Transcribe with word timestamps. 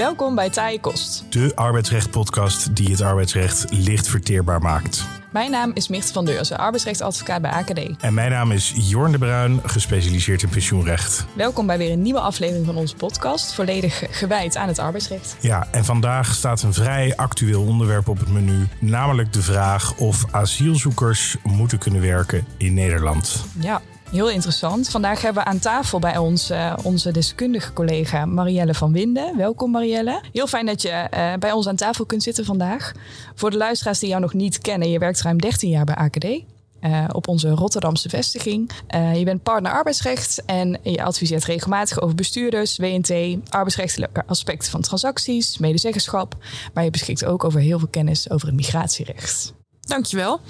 Welkom 0.00 0.34
bij 0.34 0.50
Taaie 0.50 0.80
Kost. 0.80 1.24
De 1.28 1.52
arbeidsrecht-podcast 1.54 2.76
die 2.76 2.90
het 2.90 3.00
arbeidsrecht 3.00 3.66
licht 3.70 4.08
verteerbaar 4.08 4.60
maakt. 4.60 5.04
Mijn 5.32 5.50
naam 5.50 5.70
is 5.74 5.88
Micht 5.88 6.12
van 6.12 6.24
Deurzen, 6.24 6.58
arbeidsrechtadvocaat 6.58 7.42
bij 7.42 7.50
AKD. 7.50 8.02
En 8.02 8.14
mijn 8.14 8.30
naam 8.30 8.52
is 8.52 8.72
Jorn 8.74 9.12
de 9.12 9.18
Bruin, 9.18 9.60
gespecialiseerd 9.64 10.42
in 10.42 10.48
pensioenrecht. 10.48 11.26
Welkom 11.32 11.66
bij 11.66 11.78
weer 11.78 11.92
een 11.92 12.02
nieuwe 12.02 12.20
aflevering 12.20 12.66
van 12.66 12.76
onze 12.76 12.94
podcast, 12.94 13.54
volledig 13.54 14.02
gewijd 14.10 14.56
aan 14.56 14.68
het 14.68 14.78
arbeidsrecht. 14.78 15.36
Ja, 15.40 15.68
en 15.70 15.84
vandaag 15.84 16.34
staat 16.34 16.62
een 16.62 16.74
vrij 16.74 17.16
actueel 17.16 17.62
onderwerp 17.62 18.08
op 18.08 18.18
het 18.18 18.28
menu, 18.28 18.68
namelijk 18.78 19.32
de 19.32 19.42
vraag 19.42 19.96
of 19.96 20.24
asielzoekers 20.30 21.36
moeten 21.42 21.78
kunnen 21.78 22.00
werken 22.00 22.46
in 22.56 22.74
Nederland. 22.74 23.44
Ja, 23.58 23.80
Heel 24.10 24.30
interessant. 24.30 24.88
Vandaag 24.88 25.22
hebben 25.22 25.42
we 25.42 25.48
aan 25.48 25.58
tafel 25.58 25.98
bij 25.98 26.18
ons 26.18 26.50
uh, 26.50 26.76
onze 26.82 27.10
deskundige 27.10 27.72
collega 27.72 28.26
Marielle 28.26 28.74
van 28.74 28.92
Winden. 28.92 29.36
Welkom 29.36 29.70
Marielle. 29.70 30.22
Heel 30.32 30.46
fijn 30.46 30.66
dat 30.66 30.82
je 30.82 31.06
uh, 31.14 31.32
bij 31.38 31.52
ons 31.52 31.66
aan 31.66 31.76
tafel 31.76 32.06
kunt 32.06 32.22
zitten 32.22 32.44
vandaag. 32.44 32.92
Voor 33.34 33.50
de 33.50 33.56
luisteraars 33.56 33.98
die 33.98 34.08
jou 34.08 34.20
nog 34.20 34.34
niet 34.34 34.58
kennen, 34.58 34.90
je 34.90 34.98
werkt 34.98 35.22
ruim 35.22 35.40
13 35.40 35.70
jaar 35.70 35.84
bij 35.84 35.94
AKD. 35.94 36.24
Uh, 36.24 37.04
op 37.12 37.28
onze 37.28 37.50
Rotterdamse 37.50 38.08
vestiging. 38.08 38.70
je 39.14 39.24
bent 39.24 39.42
partner 39.42 39.72
arbeidsrecht 39.72 40.42
en 40.44 40.78
je 40.82 41.04
adviseert 41.04 41.44
regelmatig 41.44 42.00
over 42.00 42.14
bestuurders, 42.14 42.76
WNT, 42.76 43.12
arbeidsrechtelijke 43.48 44.22
aspecten 44.26 44.70
van 44.70 44.80
transacties, 44.80 45.58
medezeggenschap. 45.58 46.36
Maar 46.74 46.84
je 46.84 46.90
beschikt 46.90 47.24
ook 47.24 47.44
over 47.44 47.60
heel 47.60 47.78
veel 47.78 47.88
kennis 47.90 48.30
over 48.30 48.46
het 48.46 48.56
migratierecht. 48.56 49.52
Dankjewel. 49.80 50.40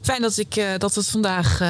Fijn 0.00 0.22
dat, 0.22 0.38
ik, 0.38 0.54
dat 0.78 0.94
we 0.94 1.00
het 1.00 1.10
vandaag 1.10 1.60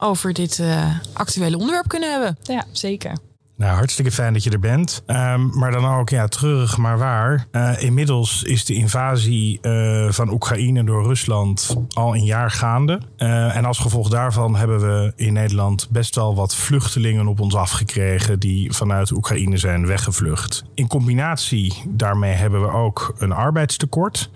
over 0.00 0.32
dit 0.32 0.58
uh, 0.58 0.96
actuele 1.12 1.56
onderwerp 1.58 1.88
kunnen 1.88 2.10
hebben. 2.10 2.38
Ja, 2.42 2.64
zeker. 2.72 3.12
Nou, 3.60 3.74
hartstikke 3.74 4.10
fijn 4.10 4.32
dat 4.32 4.44
je 4.44 4.50
er 4.50 4.60
bent. 4.60 5.02
Um, 5.06 5.58
maar 5.58 5.70
dan 5.70 5.86
ook, 5.86 6.08
ja, 6.08 6.28
terug, 6.28 6.76
maar 6.76 6.98
waar. 6.98 7.46
Uh, 7.52 7.82
inmiddels 7.82 8.42
is 8.42 8.64
de 8.64 8.74
invasie 8.74 9.58
uh, 9.62 10.10
van 10.10 10.30
Oekraïne 10.32 10.84
door 10.84 11.02
Rusland 11.02 11.76
al 11.88 12.14
een 12.14 12.24
jaar 12.24 12.50
gaande. 12.50 13.00
Uh, 13.18 13.56
en 13.56 13.64
als 13.64 13.78
gevolg 13.78 14.08
daarvan 14.08 14.56
hebben 14.56 14.80
we 14.80 15.12
in 15.16 15.32
Nederland 15.32 15.88
best 15.90 16.14
wel 16.14 16.34
wat 16.34 16.54
vluchtelingen 16.54 17.26
op 17.26 17.40
ons 17.40 17.54
afgekregen 17.54 18.38
die 18.38 18.72
vanuit 18.72 19.10
Oekraïne 19.10 19.56
zijn 19.56 19.86
weggevlucht. 19.86 20.64
In 20.74 20.88
combinatie 20.88 21.82
daarmee 21.88 22.34
hebben 22.34 22.62
we 22.62 22.72
ook 22.72 23.14
een 23.18 23.32
arbeidstekort. 23.32 24.30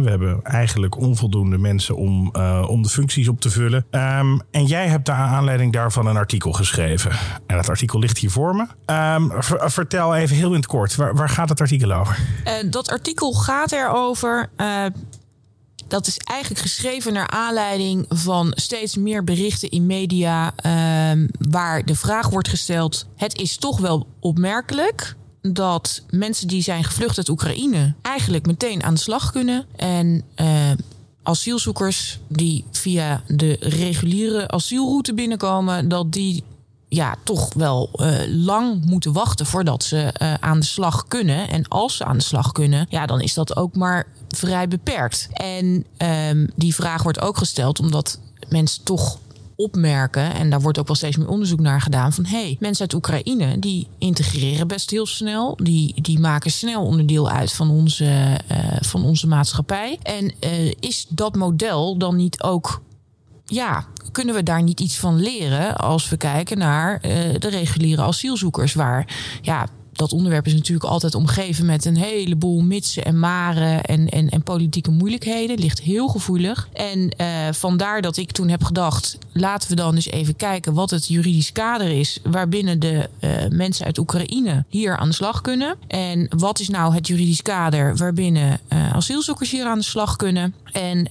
We 0.00 0.10
hebben 0.10 0.42
eigenlijk 0.42 0.96
onvoldoende 0.96 1.58
mensen 1.58 1.96
om, 1.96 2.30
uh, 2.36 2.66
om 2.68 2.82
de 2.82 2.88
functies 2.88 3.28
op 3.28 3.40
te 3.40 3.50
vullen. 3.50 3.86
Um, 3.90 4.40
en 4.50 4.64
jij 4.64 4.88
hebt 4.88 5.06
daar 5.06 5.16
aanleiding 5.16 5.72
daarvan 5.72 6.06
een 6.06 6.16
artikel 6.16 6.52
geschreven. 6.52 7.10
En 7.46 7.56
dat 7.56 7.68
artikel 7.68 7.98
ligt 7.98 8.18
hier 8.18 8.30
voor 8.30 8.54
me. 8.54 8.66
Um, 8.94 9.32
vertel 9.70 10.14
even 10.14 10.36
heel 10.36 10.48
in 10.48 10.56
het 10.56 10.66
kort, 10.66 10.94
waar, 10.94 11.28
gaat 11.28 11.48
het 11.48 11.60
artikel 11.60 11.92
over? 11.92 12.18
Uh, 12.44 12.70
dat 12.70 12.90
artikel 12.90 13.32
gaat 13.32 13.72
erover. 13.72 14.50
Uh, 14.56 14.86
dat 15.88 16.06
is 16.06 16.16
eigenlijk 16.16 16.60
geschreven 16.60 17.12
naar 17.12 17.28
aanleiding 17.28 18.04
van 18.08 18.52
steeds 18.54 18.96
meer 18.96 19.24
berichten 19.24 19.70
in 19.70 19.86
media. 19.86 20.52
Uh, 20.66 21.26
waar 21.50 21.84
de 21.84 21.94
vraag 21.94 22.28
wordt 22.28 22.48
gesteld: 22.48 23.06
het 23.16 23.38
is 23.38 23.56
toch 23.56 23.80
wel 23.80 24.06
opmerkelijk 24.20 25.16
dat 25.42 26.02
mensen 26.10 26.48
die 26.48 26.62
zijn 26.62 26.84
gevlucht 26.84 27.16
uit 27.16 27.28
Oekraïne 27.28 27.94
eigenlijk 28.02 28.46
meteen 28.46 28.82
aan 28.82 28.94
de 28.94 29.00
slag 29.00 29.32
kunnen. 29.32 29.66
En 29.76 30.22
uh, 30.36 30.70
asielzoekers 31.22 32.18
die 32.28 32.64
via 32.70 33.22
de 33.26 33.56
reguliere 33.60 34.48
asielroute 34.48 35.14
binnenkomen, 35.14 35.88
dat 35.88 36.12
die 36.12 36.44
ja, 36.88 37.14
toch 37.24 37.54
wel 37.54 37.90
uh, 37.94 38.16
lang 38.26 38.84
moeten 38.84 39.12
wachten 39.12 39.46
voordat 39.46 39.84
ze 39.84 40.14
uh, 40.22 40.34
aan 40.34 40.60
de 40.60 40.66
slag 40.66 41.04
kunnen. 41.08 41.48
En 41.48 41.68
als 41.68 41.96
ze 41.96 42.04
aan 42.04 42.16
de 42.16 42.22
slag 42.24 42.52
kunnen, 42.52 42.86
ja, 42.88 43.06
dan 43.06 43.20
is 43.20 43.34
dat 43.34 43.56
ook 43.56 43.74
maar 43.74 44.06
vrij 44.28 44.68
beperkt. 44.68 45.28
En 45.32 45.86
um, 46.30 46.50
die 46.56 46.74
vraag 46.74 47.02
wordt 47.02 47.20
ook 47.20 47.36
gesteld 47.36 47.80
omdat 47.80 48.18
mensen 48.48 48.84
toch 48.84 49.18
opmerken, 49.62 50.34
en 50.34 50.50
daar 50.50 50.60
wordt 50.60 50.78
ook 50.78 50.86
wel 50.86 50.96
steeds 50.96 51.16
meer 51.16 51.28
onderzoek 51.28 51.60
naar 51.60 51.80
gedaan, 51.80 52.12
van 52.12 52.24
hey, 52.24 52.56
mensen 52.60 52.80
uit 52.82 52.94
Oekraïne 52.94 53.58
die 53.58 53.86
integreren 53.98 54.68
best 54.68 54.90
heel 54.90 55.06
snel. 55.06 55.56
Die, 55.62 56.02
die 56.02 56.18
maken 56.18 56.50
snel 56.50 56.84
onderdeel 56.84 57.30
uit 57.30 57.52
van 57.52 57.70
onze, 57.70 58.04
uh, 58.50 58.58
van 58.80 59.04
onze 59.04 59.26
maatschappij. 59.26 59.98
En 60.02 60.24
uh, 60.24 60.72
is 60.80 61.06
dat 61.08 61.34
model 61.34 61.98
dan 61.98 62.16
niet 62.16 62.42
ook 62.42 62.82
ja, 63.44 63.86
kunnen 64.12 64.34
we 64.34 64.42
daar 64.42 64.62
niet 64.62 64.80
iets 64.80 64.98
van 64.98 65.20
leren 65.20 65.76
als 65.76 66.08
we 66.08 66.16
kijken 66.16 66.58
naar 66.58 66.94
uh, 66.94 67.10
de 67.38 67.48
reguliere 67.48 68.02
asielzoekers, 68.02 68.74
waar 68.74 69.06
ja, 69.42 69.66
dat 69.92 70.12
onderwerp 70.12 70.46
is 70.46 70.54
natuurlijk 70.54 70.90
altijd 70.90 71.14
omgeven 71.14 71.66
met 71.66 71.84
een 71.84 71.96
heleboel 71.96 72.60
mitsen 72.60 73.04
en 73.04 73.18
maren 73.18 73.82
en, 73.84 74.08
en, 74.08 74.28
en 74.28 74.42
politieke 74.42 74.90
moeilijkheden. 74.90 75.58
Ligt 75.58 75.80
heel 75.80 76.08
gevoelig. 76.08 76.68
En 76.72 77.14
uh, 77.20 77.26
vandaar 77.52 78.02
dat 78.02 78.16
ik 78.16 78.32
toen 78.32 78.48
heb 78.48 78.64
gedacht, 78.64 79.18
laten 79.32 79.68
we 79.68 79.74
dan 79.74 79.94
eens 79.94 80.06
even 80.06 80.36
kijken 80.36 80.74
wat 80.74 80.90
het 80.90 81.08
juridisch 81.08 81.52
kader 81.52 81.98
is 81.98 82.18
waarbinnen 82.22 82.80
de 82.80 83.08
uh, 83.20 83.30
mensen 83.48 83.86
uit 83.86 83.98
Oekraïne 83.98 84.64
hier 84.68 84.96
aan 84.96 85.08
de 85.08 85.14
slag 85.14 85.40
kunnen. 85.40 85.76
En 85.86 86.28
wat 86.36 86.60
is 86.60 86.68
nou 86.68 86.94
het 86.94 87.06
juridisch 87.06 87.42
kader 87.42 87.96
waarbinnen 87.96 88.60
uh, 88.68 88.92
asielzoekers 88.92 89.50
hier 89.50 89.66
aan 89.66 89.78
de 89.78 89.84
slag 89.84 90.16
kunnen. 90.16 90.54
En 90.72 91.08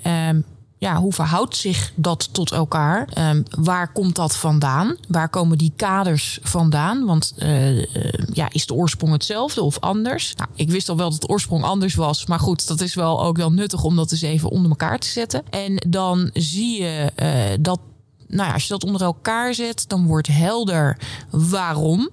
ja, 0.81 0.95
hoe 0.95 1.13
verhoudt 1.13 1.55
zich 1.55 1.91
dat 1.95 2.29
tot 2.33 2.51
elkaar? 2.51 3.09
Um, 3.17 3.43
waar 3.49 3.91
komt 3.91 4.15
dat 4.15 4.35
vandaan? 4.35 4.95
Waar 5.07 5.29
komen 5.29 5.57
die 5.57 5.73
kaders 5.75 6.39
vandaan? 6.41 7.05
Want 7.05 7.33
uh, 7.37 7.77
uh, 7.77 7.85
ja, 8.33 8.47
is 8.51 8.65
de 8.65 8.73
oorsprong 8.73 9.13
hetzelfde 9.13 9.61
of 9.61 9.79
anders? 9.79 10.35
Nou, 10.35 10.49
ik 10.55 10.69
wist 10.69 10.89
al 10.89 10.97
wel 10.97 11.09
dat 11.09 11.21
de 11.21 11.27
oorsprong 11.27 11.63
anders 11.63 11.95
was. 11.95 12.25
Maar 12.25 12.39
goed, 12.39 12.67
dat 12.67 12.81
is 12.81 12.95
wel 12.95 13.23
ook 13.23 13.37
wel 13.37 13.51
nuttig 13.51 13.83
om 13.83 13.95
dat 13.95 14.11
eens 14.11 14.21
even 14.21 14.49
onder 14.49 14.69
elkaar 14.69 14.99
te 14.99 15.07
zetten. 15.07 15.43
En 15.49 15.75
dan 15.89 16.29
zie 16.33 16.81
je 16.81 17.11
uh, 17.15 17.57
dat, 17.59 17.79
nou 18.27 18.47
ja, 18.47 18.53
als 18.53 18.63
je 18.63 18.69
dat 18.69 18.83
onder 18.83 19.01
elkaar 19.01 19.53
zet, 19.53 19.89
dan 19.89 20.05
wordt 20.05 20.27
helder 20.27 20.97
waarom 21.29 22.09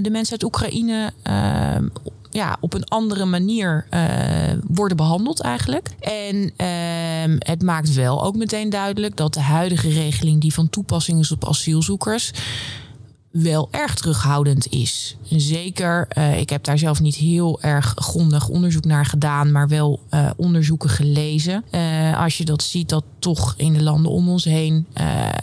de 0.00 0.08
mensen 0.10 0.32
uit 0.32 0.44
Oekraïne 0.44 1.12
ehm, 1.22 1.88
ja, 2.34 2.56
op 2.60 2.74
een 2.74 2.84
andere 2.84 3.24
manier 3.24 3.86
uh, 3.90 4.00
worden 4.68 4.96
behandeld 4.96 5.40
eigenlijk. 5.40 5.90
En 6.00 6.36
uh, 6.36 7.36
het 7.38 7.62
maakt 7.62 7.94
wel 7.94 8.24
ook 8.24 8.36
meteen 8.36 8.70
duidelijk 8.70 9.16
dat 9.16 9.34
de 9.34 9.40
huidige 9.40 9.88
regeling 9.88 10.40
die 10.40 10.54
van 10.54 10.70
toepassing 10.70 11.20
is 11.20 11.32
op 11.32 11.48
asielzoekers 11.48 12.32
wel 13.42 13.68
erg 13.70 13.94
terughoudend 13.94 14.66
is. 14.66 15.16
Zeker, 15.28 16.08
uh, 16.18 16.38
ik 16.38 16.50
heb 16.50 16.64
daar 16.64 16.78
zelf 16.78 17.00
niet 17.00 17.14
heel 17.14 17.62
erg 17.62 17.92
grondig 17.96 18.48
onderzoek 18.48 18.84
naar 18.84 19.06
gedaan, 19.06 19.52
maar 19.52 19.68
wel 19.68 20.00
uh, 20.10 20.30
onderzoeken 20.36 20.90
gelezen. 20.90 21.64
Uh, 21.70 22.20
als 22.20 22.38
je 22.38 22.44
dat 22.44 22.62
ziet, 22.62 22.88
dat 22.88 23.04
toch 23.18 23.54
in 23.56 23.72
de 23.72 23.82
landen 23.82 24.10
om 24.10 24.28
ons 24.28 24.44
heen 24.44 24.86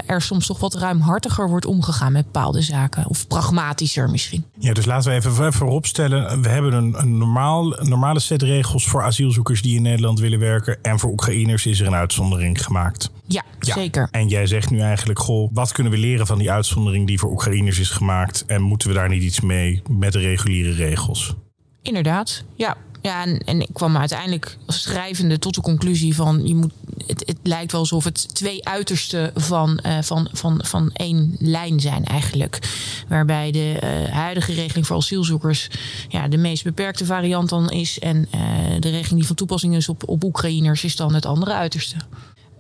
er 0.06 0.22
soms 0.22 0.46
toch 0.46 0.60
wat 0.60 0.74
ruimhartiger 0.74 1.50
wordt 1.50 1.66
omgegaan 1.66 2.12
met 2.12 2.26
bepaalde 2.26 2.62
zaken. 2.62 3.08
Of 3.08 3.28
pragmatischer 3.28 4.10
misschien. 4.10 4.46
Ja, 4.60 4.74
dus 4.74 4.86
laten 4.86 5.10
we 5.12 5.18
even 5.18 5.54
vooropstellen. 5.54 6.42
We 6.42 6.50
hebben 6.50 6.74
een, 6.74 6.94
een 6.98 7.18
normaal, 7.18 7.70
normale 7.70 8.20
set 8.20 8.42
regels 8.42 8.86
voor 8.86 9.04
asielzoekers 9.04 9.62
die 9.62 9.76
in 9.76 9.82
Nederland 9.82 10.20
willen 10.20 10.40
werken. 10.40 10.78
En 10.82 11.00
voor 11.00 11.12
Oekraïners 11.12 11.66
is 11.66 11.80
er 11.80 11.88
een 11.88 11.96
uitzondering 11.96 12.64
gemaakt. 12.64 13.12
Ja, 13.26 13.44
ja, 13.60 13.74
zeker. 13.74 14.08
En 14.12 14.28
jij 14.28 14.48
zegt 14.48 14.70
nu 14.70 14.80
eigenlijk, 14.80 15.20
goh, 15.20 15.50
wat 15.54 15.72
kunnen 15.72 15.92
we 15.92 15.98
leren 15.98 16.28
van 16.28 16.38
die 16.38 16.52
uitzondering 16.52 17.08
die 17.08 17.20
voor 17.20 17.32
Oekraïners 17.32 17.80
is 17.82 17.90
gemaakt? 17.90 18.46
En 18.46 18.62
moeten 18.62 18.88
we 18.88 18.94
daar 18.94 19.10
niet 19.10 19.24
iets 19.24 19.40
mee 19.40 19.82
met 19.90 20.14
de 20.14 20.20
reguliere 20.20 20.72
regels? 20.72 21.36
Inderdaad, 21.82 22.44
ja. 22.56 22.78
Ja, 23.02 23.22
en, 23.22 23.38
en 23.38 23.62
ik 23.62 23.70
kwam 23.74 23.98
uiteindelijk 23.98 24.58
schrijvende 24.68 25.40
tot 25.40 25.56
de 25.56 25.62
conclusie 25.62 26.16
van 26.16 26.48
je 26.48 26.56
moet. 26.56 26.74
Het, 27.08 27.24
het 27.26 27.38
lijkt 27.44 27.72
wel 27.72 27.82
alsof 27.82 28.04
het 28.04 28.36
twee 28.36 28.68
uitersten 28.68 29.32
van, 29.36 29.80
uh, 29.86 30.02
van, 30.02 30.30
van, 30.32 30.60
van 30.64 30.90
één 30.94 31.36
lijn 31.40 31.80
zijn, 31.80 32.06
eigenlijk. 32.06 32.60
Waarbij 33.08 33.52
de 33.52 33.80
uh, 33.84 34.14
huidige 34.14 34.54
regeling 34.54 34.88
voor 34.88 34.96
asielzoekers 34.96 35.70
ja, 36.10 36.28
de 36.28 36.38
meest 36.38 36.64
beperkte 36.64 37.06
variant 37.06 37.50
dan 37.50 37.70
is. 37.70 38.00
En 38.00 38.18
uh, 38.36 38.42
de 38.80 38.90
regeling 38.90 39.20
die 39.20 39.28
van 39.28 39.36
toepassing 39.36 39.76
is 39.76 39.90
op, 39.90 40.10
op 40.10 40.24
Oekraïners 40.24 40.84
is 40.84 40.96
dan 40.96 41.14
het 41.14 41.26
andere 41.26 41.54
uiterste. 41.54 41.96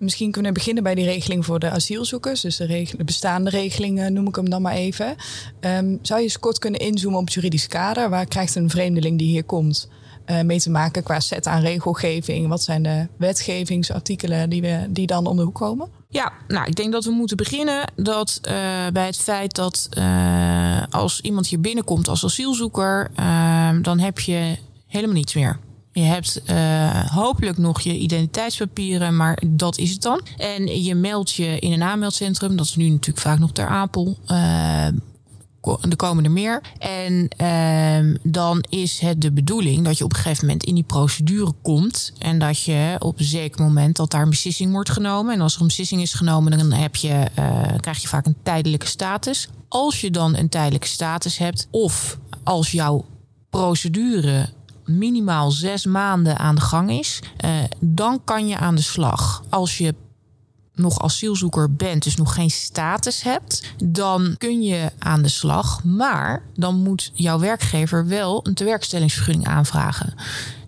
Misschien 0.01 0.31
kunnen 0.31 0.51
we 0.51 0.57
beginnen 0.57 0.83
bij 0.83 0.95
die 0.95 1.05
regeling 1.05 1.45
voor 1.45 1.59
de 1.59 1.69
asielzoekers. 1.69 2.41
Dus 2.41 2.57
de, 2.57 3.03
bestaande 3.05 3.49
regeling 3.49 4.09
noem 4.09 4.27
ik 4.27 4.35
hem 4.35 4.49
dan 4.49 4.61
maar 4.61 4.73
even. 4.73 5.15
Um, 5.59 5.99
zou 6.01 6.19
je 6.19 6.25
eens 6.25 6.39
kort 6.39 6.59
kunnen 6.59 6.79
inzoomen 6.79 7.19
op 7.19 7.25
het 7.25 7.33
juridisch 7.33 7.67
kader? 7.67 8.09
Waar 8.09 8.25
krijgt 8.25 8.55
een 8.55 8.69
vreemdeling 8.69 9.17
die 9.17 9.27
hier 9.27 9.43
komt 9.43 9.89
uh, 10.25 10.41
mee 10.41 10.59
te 10.59 10.69
maken 10.69 11.03
qua 11.03 11.19
set 11.19 11.47
aan 11.47 11.61
regelgeving? 11.61 12.47
Wat 12.47 12.63
zijn 12.63 12.83
de 12.83 13.07
wetgevingsartikelen 13.17 14.49
die, 14.49 14.61
we, 14.61 14.85
die 14.89 15.07
dan 15.07 15.25
om 15.25 15.37
de 15.37 15.43
hoek 15.43 15.55
komen? 15.55 15.89
Ja, 16.09 16.31
nou, 16.47 16.67
ik 16.67 16.75
denk 16.75 16.91
dat 16.91 17.05
we 17.05 17.11
moeten 17.11 17.37
beginnen 17.37 17.91
dat, 17.95 18.39
uh, 18.43 18.51
bij 18.93 19.05
het 19.05 19.17
feit 19.17 19.55
dat 19.55 19.89
uh, 19.97 20.83
als 20.89 21.21
iemand 21.21 21.47
hier 21.47 21.61
binnenkomt 21.61 22.07
als 22.07 22.25
asielzoeker, 22.25 23.11
dan 23.81 23.99
heb 23.99 24.19
je 24.19 24.57
helemaal 24.87 25.15
niets 25.15 25.33
meer. 25.33 25.59
Je 25.93 26.01
hebt 26.01 26.41
uh, 26.49 27.05
hopelijk 27.05 27.57
nog 27.57 27.81
je 27.81 27.97
identiteitspapieren, 27.97 29.15
maar 29.15 29.41
dat 29.45 29.77
is 29.77 29.91
het 29.91 30.01
dan. 30.01 30.21
En 30.37 30.83
je 30.83 30.95
meldt 30.95 31.31
je 31.31 31.59
in 31.59 31.71
een 31.71 31.83
aanmeldcentrum, 31.83 32.55
dat 32.55 32.65
is 32.65 32.75
nu 32.75 32.89
natuurlijk 32.89 33.25
vaak 33.25 33.39
nog 33.39 33.51
ter 33.51 33.67
Apel. 33.67 34.17
Uh, 34.27 34.87
er 35.89 35.95
komen 35.95 36.23
er 36.23 36.31
meer. 36.31 36.61
En 36.77 37.27
ehm, 37.37 38.15
dan 38.23 38.63
is 38.69 38.99
het 38.99 39.21
de 39.21 39.31
bedoeling 39.31 39.85
dat 39.85 39.97
je 39.97 40.03
op 40.03 40.13
een 40.13 40.19
gegeven 40.19 40.45
moment 40.45 40.63
in 40.63 40.75
die 40.75 40.83
procedure 40.83 41.53
komt. 41.61 42.13
En 42.17 42.39
dat 42.39 42.61
je 42.61 42.95
op 42.99 43.19
een 43.19 43.25
zeker 43.25 43.61
moment 43.61 43.95
dat 43.95 44.11
daar 44.11 44.21
een 44.21 44.29
beslissing 44.29 44.71
wordt 44.71 44.89
genomen. 44.89 45.33
En 45.33 45.41
als 45.41 45.55
er 45.55 45.61
een 45.61 45.67
beslissing 45.67 46.01
is 46.01 46.13
genomen, 46.13 46.57
dan 46.57 46.71
heb 46.71 46.95
je, 46.95 47.25
uh, 47.39 47.61
krijg 47.79 48.01
je 48.01 48.07
vaak 48.07 48.25
een 48.25 48.37
tijdelijke 48.43 48.85
status. 48.87 49.49
Als 49.67 50.01
je 50.01 50.11
dan 50.11 50.35
een 50.35 50.49
tijdelijke 50.49 50.87
status 50.87 51.37
hebt, 51.37 51.67
of 51.71 52.17
als 52.43 52.71
jouw 52.71 53.05
procedure 53.49 54.49
minimaal 54.97 55.51
zes 55.51 55.85
maanden 55.85 56.37
aan 56.37 56.55
de 56.55 56.61
gang 56.61 56.91
is, 56.91 57.19
uh, 57.45 57.51
dan 57.79 58.21
kan 58.23 58.47
je 58.47 58.57
aan 58.57 58.75
de 58.75 58.81
slag. 58.81 59.43
Als 59.49 59.77
je 59.77 59.95
nog 60.75 61.01
asielzoeker 61.01 61.75
bent, 61.75 62.03
dus 62.03 62.15
nog 62.15 62.33
geen 62.33 62.51
status 62.51 63.23
hebt, 63.23 63.73
dan 63.83 64.35
kun 64.37 64.61
je 64.61 64.91
aan 64.99 65.21
de 65.21 65.27
slag. 65.27 65.83
Maar 65.83 66.43
dan 66.55 66.75
moet 66.75 67.11
jouw 67.13 67.39
werkgever 67.39 68.07
wel 68.07 68.47
een 68.47 68.53
tewerkstellingsvergunning 68.53 69.47
aanvragen. 69.47 70.13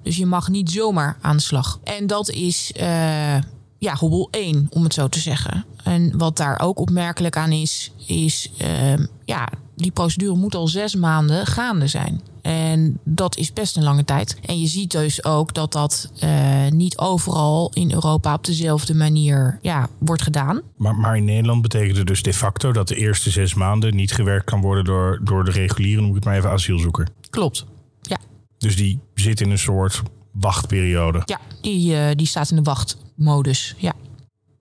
Dus 0.04 0.18
je 0.18 0.26
mag 0.26 0.50
niet 0.50 0.72
zomaar 0.72 1.18
aan 1.22 1.36
de 1.36 1.44
slag. 1.44 1.80
En 1.84 2.08
dat 2.08 2.30
is 2.30 2.72
uh, 2.78 3.38
ja, 3.78 3.96
hobbel 3.96 4.28
1, 4.32 4.68
om 4.70 4.84
het 4.84 4.94
zo 4.94 5.08
te 5.08 5.20
zeggen. 5.20 5.66
En 5.84 6.18
wat 6.18 6.38
daar 6.38 6.60
ook 6.60 6.80
opmerkelijk 6.80 7.38
aan 7.38 7.52
is, 7.52 7.92
is 8.06 8.52
uh, 8.62 8.94
ja, 9.26 9.48
die 9.76 9.92
procedure 9.92 10.36
moet 10.36 10.56
al 10.56 10.68
zes 10.68 10.96
maanden 10.96 11.46
gaande 11.46 11.88
zijn. 11.88 12.22
En 12.44 13.00
dat 13.04 13.38
is 13.38 13.54
best 13.54 13.78
een 13.78 13.84
lange 13.84 14.06
tijd. 14.06 14.38
En 14.46 14.60
je 14.60 14.68
ziet 14.68 14.92
dus 14.92 15.26
ook 15.26 15.54
dat 15.54 15.72
dat 15.72 16.12
uh, 16.24 16.68
niet 16.70 16.98
overal 16.98 17.72
in 17.74 17.92
Europa 17.92 18.34
op 18.34 18.46
dezelfde 18.46 18.96
manier 18.96 19.60
ja, 19.62 19.90
wordt 20.00 20.22
gedaan. 20.22 20.62
Maar, 20.78 20.96
maar 20.96 21.18
in 21.18 21.26
Nederland 21.26 21.62
betekent 21.62 21.98
het 21.98 22.08
dus 22.08 22.24
de 22.24 22.34
facto 22.34 22.72
dat 22.72 22.88
de 22.88 22.96
eerste 22.96 23.30
zes 23.30 23.54
maanden 23.54 23.96
niet 23.96 24.12
gewerkt 24.12 24.46
kan 24.46 24.62
worden 24.62 24.84
door, 24.84 25.20
door 25.24 25.44
de 25.44 25.52
reguliere, 25.52 26.02
noem 26.02 26.10
ik 26.10 26.16
het 26.16 26.26
maar 26.26 26.36
even, 26.36 26.50
asielzoeker. 26.50 27.08
Klopt. 27.30 27.66
Ja. 28.02 28.18
Dus 28.58 28.76
die 28.76 29.00
zit 29.14 29.42
in 29.42 29.52
een 29.52 29.58
soort 29.58 30.02
wachtperiode. 30.32 31.22
Ja, 31.26 31.40
die, 31.62 31.96
uh, 31.96 32.12
die 32.16 32.28
staat 32.28 32.50
in 32.50 32.56
de 32.56 32.62
wachtmodus. 32.62 33.76
Ja. 33.78 33.94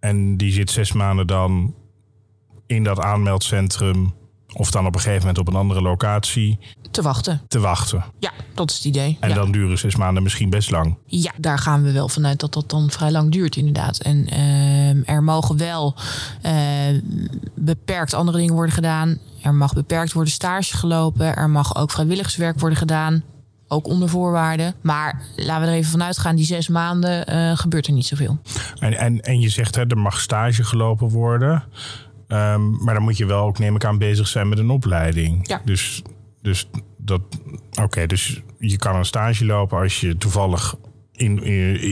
En 0.01 0.37
die 0.37 0.53
zit 0.53 0.71
zes 0.71 0.93
maanden 0.93 1.27
dan 1.27 1.75
in 2.67 2.85
dat 2.85 3.01
aanmeldcentrum 3.01 4.15
of 4.53 4.71
dan 4.71 4.87
op 4.87 4.95
een 4.95 5.01
gegeven 5.01 5.21
moment 5.21 5.39
op 5.39 5.49
een 5.49 5.61
andere 5.61 5.83
locatie. 5.83 6.59
Te 6.91 7.03
wachten. 7.03 7.41
Te 7.49 7.61
wachten. 7.61 8.05
Ja, 8.19 8.31
dat 8.55 8.71
is 8.71 8.77
het 8.77 8.85
idee. 8.85 9.17
En 9.21 9.29
ja. 9.29 9.35
dan 9.35 9.53
duren 9.53 9.79
zes 9.79 9.97
maanden 9.97 10.23
misschien 10.23 10.51
best 10.51 10.71
lang. 10.71 10.97
Ja, 11.07 11.33
daar 11.37 11.59
gaan 11.59 11.83
we 11.83 11.93
wel 11.93 12.09
vanuit 12.09 12.41
dat 12.41 12.53
dat 12.53 12.71
dan 12.71 12.91
vrij 12.91 13.11
lang 13.11 13.33
duurt, 13.33 13.57
inderdaad. 13.57 13.99
En 13.99 14.27
uh, 14.33 15.09
er 15.09 15.23
mogen 15.23 15.57
wel 15.57 15.95
uh, 16.47 16.53
beperkt 17.55 18.15
andere 18.15 18.39
dingen 18.39 18.55
worden 18.55 18.75
gedaan. 18.75 19.19
Er 19.43 19.55
mag 19.55 19.75
beperkt 19.75 20.13
worden 20.13 20.33
stage 20.33 20.77
gelopen. 20.77 21.37
Er 21.37 21.51
mag 21.51 21.77
ook 21.77 21.91
vrijwilligerswerk 21.91 22.61
worden 22.61 22.79
gedaan. 22.79 23.23
Ook 23.69 23.87
onder 23.87 24.09
voorwaarden. 24.09 24.75
Maar 24.81 25.23
laten 25.37 25.65
we 25.65 25.71
er 25.71 25.77
even 25.77 25.91
vanuit 25.91 26.19
gaan, 26.19 26.37
die 26.37 26.45
zes 26.45 26.69
maanden 26.69 27.35
uh, 27.35 27.57
gebeurt 27.57 27.87
er 27.87 27.93
niet 27.93 28.07
zoveel. 28.07 28.39
En, 28.79 28.99
en, 28.99 29.21
en 29.21 29.41
je 29.41 29.49
zegt, 29.49 29.75
hè, 29.75 29.87
er 29.87 29.99
mag 29.99 30.21
stage 30.21 30.65
gelopen 30.65 31.09
worden. 31.09 31.65
Um, 32.33 32.85
maar 32.85 32.95
dan 32.95 33.03
moet 33.03 33.17
je 33.17 33.27
wel 33.27 33.45
ook, 33.47 33.59
neem 33.59 33.75
ik 33.75 33.85
aan, 33.85 33.99
bezig 33.99 34.29
zijn 34.29 34.49
met 34.49 34.59
een 34.59 34.71
opleiding. 34.71 35.49
Ja. 35.49 35.61
Dus, 35.65 36.03
dus 36.43 36.69
dat. 36.97 37.21
Oké, 37.71 37.83
okay, 37.83 38.07
dus 38.07 38.43
je 38.59 38.77
kan 38.77 38.97
een 38.97 39.05
stage 39.05 39.45
lopen 39.45 39.79
als 39.79 40.01
je 40.01 40.17
toevallig. 40.17 40.75
In, 41.13 41.43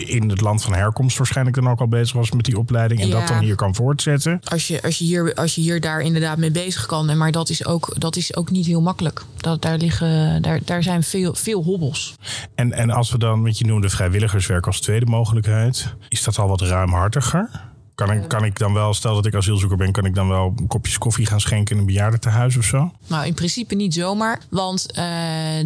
in 0.08 0.30
het 0.30 0.40
land 0.40 0.62
van 0.62 0.74
herkomst 0.74 1.18
waarschijnlijk 1.18 1.56
dan 1.56 1.68
ook 1.68 1.80
al 1.80 1.88
bezig 1.88 2.12
was 2.16 2.30
met 2.30 2.44
die 2.44 2.58
opleiding. 2.58 3.00
En 3.00 3.08
Ja. 3.08 3.18
dat 3.18 3.28
dan 3.28 3.38
hier 3.38 3.54
kan 3.54 3.74
voortzetten. 3.74 4.40
Als 4.44 4.68
je, 4.68 4.82
als, 4.82 4.98
je 4.98 5.04
hier, 5.04 5.34
als 5.34 5.54
je 5.54 5.60
hier 5.60 5.80
daar 5.80 6.00
inderdaad 6.00 6.38
mee 6.38 6.50
bezig 6.50 6.86
kan. 6.86 7.16
Maar 7.18 7.32
dat 7.32 7.48
is 7.48 7.66
ook, 7.66 7.94
dat 7.98 8.16
is 8.16 8.36
ook 8.36 8.50
niet 8.50 8.66
heel 8.66 8.80
makkelijk. 8.80 9.22
Dat, 9.36 9.62
daar, 9.62 9.76
liggen, 9.76 10.42
daar, 10.42 10.60
daar 10.64 10.82
zijn 10.82 11.02
veel, 11.02 11.34
veel 11.34 11.62
hobbels. 11.62 12.16
En, 12.54 12.72
en 12.72 12.90
als 12.90 13.10
we 13.10 13.18
dan, 13.18 13.42
want 13.42 13.58
je 13.58 13.64
noemde 13.64 13.88
vrijwilligerswerk 13.88 14.66
als 14.66 14.80
tweede 14.80 15.06
mogelijkheid. 15.06 15.94
Is 16.08 16.24
dat 16.24 16.38
al 16.38 16.48
wat 16.48 16.60
ruimhartiger? 16.60 17.68
Kan 18.06 18.12
ik, 18.12 18.28
kan 18.28 18.44
ik 18.44 18.58
dan 18.58 18.72
wel, 18.72 18.94
stel 18.94 19.14
dat 19.14 19.26
ik 19.26 19.34
asielzoeker 19.34 19.76
ben, 19.76 19.92
kan 19.92 20.04
ik 20.04 20.14
dan 20.14 20.28
wel 20.28 20.54
kopjes 20.68 20.98
koffie 20.98 21.26
gaan 21.26 21.40
schenken 21.40 21.74
in 21.74 21.80
een 21.80 21.86
bejaardentehuis 21.86 22.56
of 22.56 22.64
zo? 22.64 22.92
Nou, 23.06 23.26
in 23.26 23.34
principe 23.34 23.74
niet 23.74 23.94
zomaar. 23.94 24.40
Want 24.50 24.86
uh, 24.90 24.96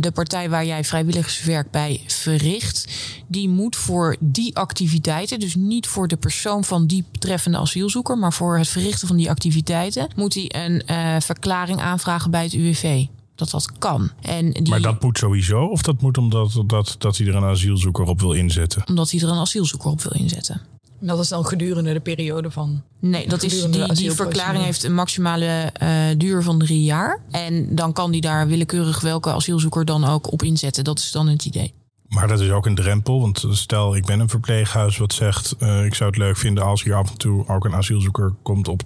de 0.01 0.11
partij 0.15 0.51
waar 0.51 0.67
jij 0.67 0.85
vrijwilligerswerk 0.85 1.71
bij 1.71 2.01
verricht, 2.07 2.89
die 3.27 3.49
moet 3.49 3.77
voor 3.77 4.17
die 4.21 4.57
activiteiten, 4.57 5.41
dus 5.41 5.55
niet 5.55 5.87
voor 5.87 6.09
de 6.09 6.17
persoon 6.17 6.65
van 6.65 6.87
die 6.87 7.05
betreffende 7.13 7.59
asielzoeker, 7.59 8.19
maar 8.19 8.33
voor 8.33 8.59
het 8.59 8.69
verrichten 8.69 9.09
van 9.09 9.17
die 9.17 9.31
activiteiten, 9.31 10.09
moet 10.17 10.35
hij 10.35 10.51
een 10.65 10.83
uh, 10.91 11.17
verklaring 11.21 11.81
aanvragen 11.81 12.31
bij 12.31 12.43
het 12.43 12.53
UWV 12.53 13.07
dat 13.35 13.51
dat 13.51 13.79
kan. 13.79 14.11
En 14.21 14.51
die, 14.51 14.69
Maar 14.69 14.81
dat 14.81 15.03
moet 15.03 15.19
sowieso, 15.19 15.65
of 15.65 15.83
dat 15.83 16.01
moet 16.01 16.19
omdat 16.19 16.63
dat, 16.67 16.95
dat 16.99 17.17
hij 17.17 17.27
er 17.27 17.35
een 17.35 17.45
asielzoeker 17.45 18.05
op 18.05 18.21
wil 18.21 18.33
inzetten? 18.33 18.83
omdat 18.89 19.11
hij 19.11 19.21
er 19.21 19.29
een 19.29 19.39
asielzoeker 19.39 19.91
op 19.91 20.03
wil 20.03 20.13
inzetten. 20.13 20.61
Dat 21.07 21.19
is 21.19 21.29
dan 21.29 21.47
gedurende 21.47 21.93
de 21.93 22.01
periode 22.01 22.51
van. 22.51 22.83
Nee, 23.01 23.29
dat 23.29 23.43
is, 23.43 23.71
die, 23.95 24.13
verklaring 24.13 24.65
heeft 24.65 24.85
een 24.85 24.95
maximale 24.95 25.73
uh, 25.83 25.89
duur 26.17 26.43
van 26.43 26.59
drie 26.59 26.83
jaar. 26.83 27.21
En 27.31 27.75
dan 27.75 27.93
kan 27.93 28.11
die 28.11 28.21
daar 28.21 28.47
willekeurig 28.47 29.01
welke 29.01 29.31
asielzoeker 29.31 29.85
dan 29.85 30.05
ook 30.05 30.33
op 30.33 30.43
inzetten. 30.43 30.85
Dat 30.85 30.99
is 30.99 31.11
dan 31.11 31.29
het 31.29 31.45
idee. 31.45 31.75
Maar 32.09 32.29
dat 32.29 32.41
is 32.41 32.51
ook 32.51 32.67
een 32.67 32.75
drempel. 32.75 33.21
Want 33.21 33.45
stel, 33.51 33.97
ik 33.97 34.05
ben 34.05 34.21
een 34.21 34.29
verpleeghuis 34.29 34.97
wat 34.97 35.13
zegt... 35.13 35.57
Uh, 35.59 35.85
ik 35.85 35.95
zou 35.95 36.11
het 36.11 36.19
leuk 36.19 36.37
vinden 36.37 36.65
als 36.65 36.83
hier 36.83 36.95
af 36.95 37.11
en 37.11 37.19
toe 37.19 37.49
ook 37.49 37.65
een 37.65 37.75
asielzoeker 37.75 38.35
komt 38.43 38.69
op... 38.69 38.83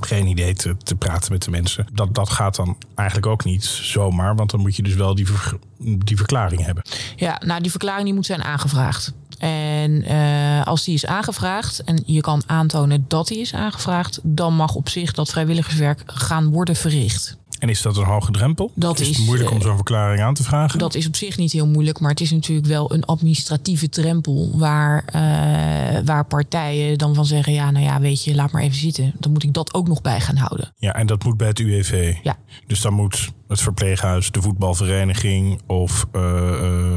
Geen 0.00 0.26
idee 0.26 0.54
te, 0.54 0.76
te 0.82 0.94
praten 0.94 1.32
met 1.32 1.42
de 1.42 1.50
mensen. 1.50 1.86
Dat, 1.92 2.14
dat 2.14 2.30
gaat 2.30 2.56
dan 2.56 2.76
eigenlijk 2.94 3.28
ook 3.28 3.44
niet 3.44 3.64
zomaar. 3.64 4.36
Want 4.36 4.50
dan 4.50 4.60
moet 4.60 4.76
je 4.76 4.82
dus 4.82 4.94
wel 4.94 5.14
die, 5.14 5.26
ver, 5.26 5.58
die 5.78 6.16
verklaring 6.16 6.64
hebben. 6.64 6.82
Ja, 7.16 7.40
nou 7.44 7.60
die 7.62 7.70
verklaring 7.70 8.04
die 8.04 8.14
moet 8.14 8.26
zijn 8.26 8.42
aangevraagd. 8.42 9.14
En 9.38 10.12
uh, 10.12 10.66
als 10.66 10.84
die 10.84 10.94
is 10.94 11.06
aangevraagd 11.06 11.84
en 11.84 12.02
je 12.06 12.20
kan 12.20 12.42
aantonen 12.46 13.04
dat 13.08 13.28
die 13.28 13.38
is 13.38 13.54
aangevraagd, 13.54 14.20
dan 14.22 14.54
mag 14.54 14.74
op 14.74 14.88
zich 14.88 15.12
dat 15.12 15.30
vrijwilligerswerk 15.30 16.02
gaan 16.06 16.50
worden 16.50 16.76
verricht. 16.76 17.36
En 17.58 17.68
is 17.68 17.82
dat 17.82 17.96
een 17.96 18.04
hoge 18.04 18.30
drempel? 18.30 18.70
Dat 18.74 19.00
is 19.00 19.08
het 19.08 19.18
is, 19.18 19.24
moeilijk 19.24 19.50
om 19.50 19.56
uh, 19.56 19.62
zo'n 19.62 19.74
verklaring 19.74 20.22
aan 20.22 20.34
te 20.34 20.42
vragen? 20.42 20.78
Dat 20.78 20.94
is 20.94 21.06
op 21.06 21.16
zich 21.16 21.36
niet 21.36 21.52
heel 21.52 21.66
moeilijk, 21.66 22.00
maar 22.00 22.10
het 22.10 22.20
is 22.20 22.30
natuurlijk 22.30 22.66
wel 22.66 22.92
een 22.92 23.04
administratieve 23.04 23.88
drempel 23.88 24.50
waar, 24.54 25.04
uh, 25.06 26.00
waar 26.04 26.24
partijen 26.24 26.98
dan 26.98 27.14
van 27.14 27.26
zeggen: 27.26 27.52
ja, 27.52 27.70
nou 27.70 27.84
ja, 27.84 28.00
weet 28.00 28.24
je, 28.24 28.34
laat 28.34 28.52
maar 28.52 28.62
even 28.62 28.78
zitten. 28.78 29.14
Dan 29.18 29.32
moet 29.32 29.42
ik 29.42 29.52
dat 29.52 29.74
ook 29.74 29.88
nog 29.88 30.02
bij 30.02 30.20
gaan 30.20 30.36
houden. 30.36 30.72
Ja, 30.76 30.94
en 30.94 31.06
dat 31.06 31.24
moet 31.24 31.36
bij 31.36 31.48
het 31.48 31.58
UWV. 31.58 32.14
Ja. 32.22 32.36
Dus 32.66 32.80
dan 32.80 32.92
moet 32.92 33.32
het 33.48 33.60
verpleeghuis, 33.60 34.30
de 34.30 34.42
voetbalvereniging 34.42 35.60
of 35.66 36.06
uh, 36.12 36.95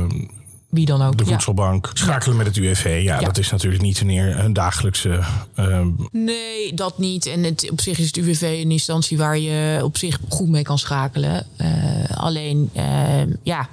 wie 0.69 0.85
dan 0.85 1.01
ook. 1.01 1.17
De 1.17 1.25
voedselbank. 1.25 1.85
Ja. 1.85 1.91
Schakelen 1.93 2.37
met 2.37 2.45
het 2.45 2.57
UWV. 2.57 2.83
Ja, 3.03 3.19
ja, 3.19 3.25
dat 3.25 3.37
is 3.37 3.51
natuurlijk 3.51 3.81
niet 3.81 4.01
een, 4.01 4.09
een 4.43 4.53
dagelijkse. 4.53 5.19
Uh... 5.55 5.85
Nee, 6.11 6.73
dat 6.73 6.97
niet. 6.97 7.25
En 7.25 7.43
het, 7.43 7.69
op 7.71 7.81
zich 7.81 7.99
is 7.99 8.05
het 8.05 8.17
UWV 8.17 8.41
een 8.41 8.71
instantie 8.71 9.17
waar 9.17 9.37
je 9.37 9.83
op 9.83 9.97
zich 9.97 10.19
goed 10.29 10.49
mee 10.49 10.63
kan 10.63 10.79
schakelen. 10.79 11.45
Uh, 11.57 11.69
alleen, 12.13 12.69
uh, 12.75 13.35
ja, 13.43 13.69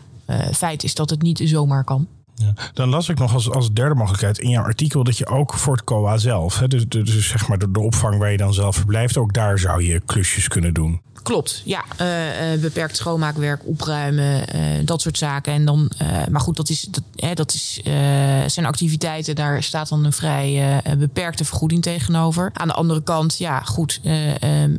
feit 0.53 0.85
is 0.85 0.95
dat 0.95 1.11
het 1.11 1.23
niet 1.23 1.41
zomaar 1.45 1.85
kan. 1.85 2.07
Ja. 2.37 2.55
Dan 2.73 2.89
las 2.89 3.09
ik 3.09 3.19
nog 3.19 3.35
als, 3.35 3.51
als 3.51 3.73
derde 3.73 3.95
mogelijkheid 3.95 4.39
in 4.39 4.51
jouw 4.51 4.65
artikel 4.65 5.05
dat 5.05 5.19
je 5.19 5.27
ook 5.27 5.55
voor 5.55 5.77
het 5.77 5.85
COA 5.85 6.17
zelf, 6.17 6.59
hè, 6.59 6.69
dus, 6.69 6.89
dus 6.89 7.29
zeg 7.29 7.49
maar 7.49 7.59
de, 7.59 7.71
de 7.71 7.81
opvang 7.81 8.19
waar 8.19 8.31
je 8.31 8.37
dan 8.37 8.55
zelf 8.55 8.77
verblijft, 8.77 9.17
ook 9.17 9.33
daar 9.33 9.59
zou 9.59 9.85
je 9.85 10.01
klusjes 10.07 10.49
kunnen 10.49 10.75
doen. 10.75 11.01
Klopt, 11.27 11.63
ja. 11.65 11.85
Uh, 12.01 12.53
uh, 12.55 12.61
beperkt 12.61 12.97
schoonmaakwerk, 12.97 13.67
opruimen, 13.67 14.57
uh, 14.57 14.63
dat 14.85 15.01
soort 15.01 15.19
zaken. 15.19 15.53
En 15.53 15.65
dan, 15.65 15.91
maar 16.31 16.41
goed, 16.41 16.57
dat, 16.57 16.69
is, 16.69 16.81
dat, 16.81 17.03
hè, 17.17 17.35
dat 17.35 17.53
is, 17.53 17.81
zijn 18.55 18.67
activiteiten. 18.67 19.35
Daar 19.35 19.63
staat 19.63 19.89
dan 19.89 20.05
een 20.05 20.13
vrij 20.13 20.83
beperkte 20.99 21.45
vergoeding 21.45 21.83
tegenover. 21.83 22.51
Aan 22.53 22.69
de 22.69 22.75
andere 22.75 23.03
kant, 23.03 23.39
ja, 23.39 23.61
goed. 23.61 24.01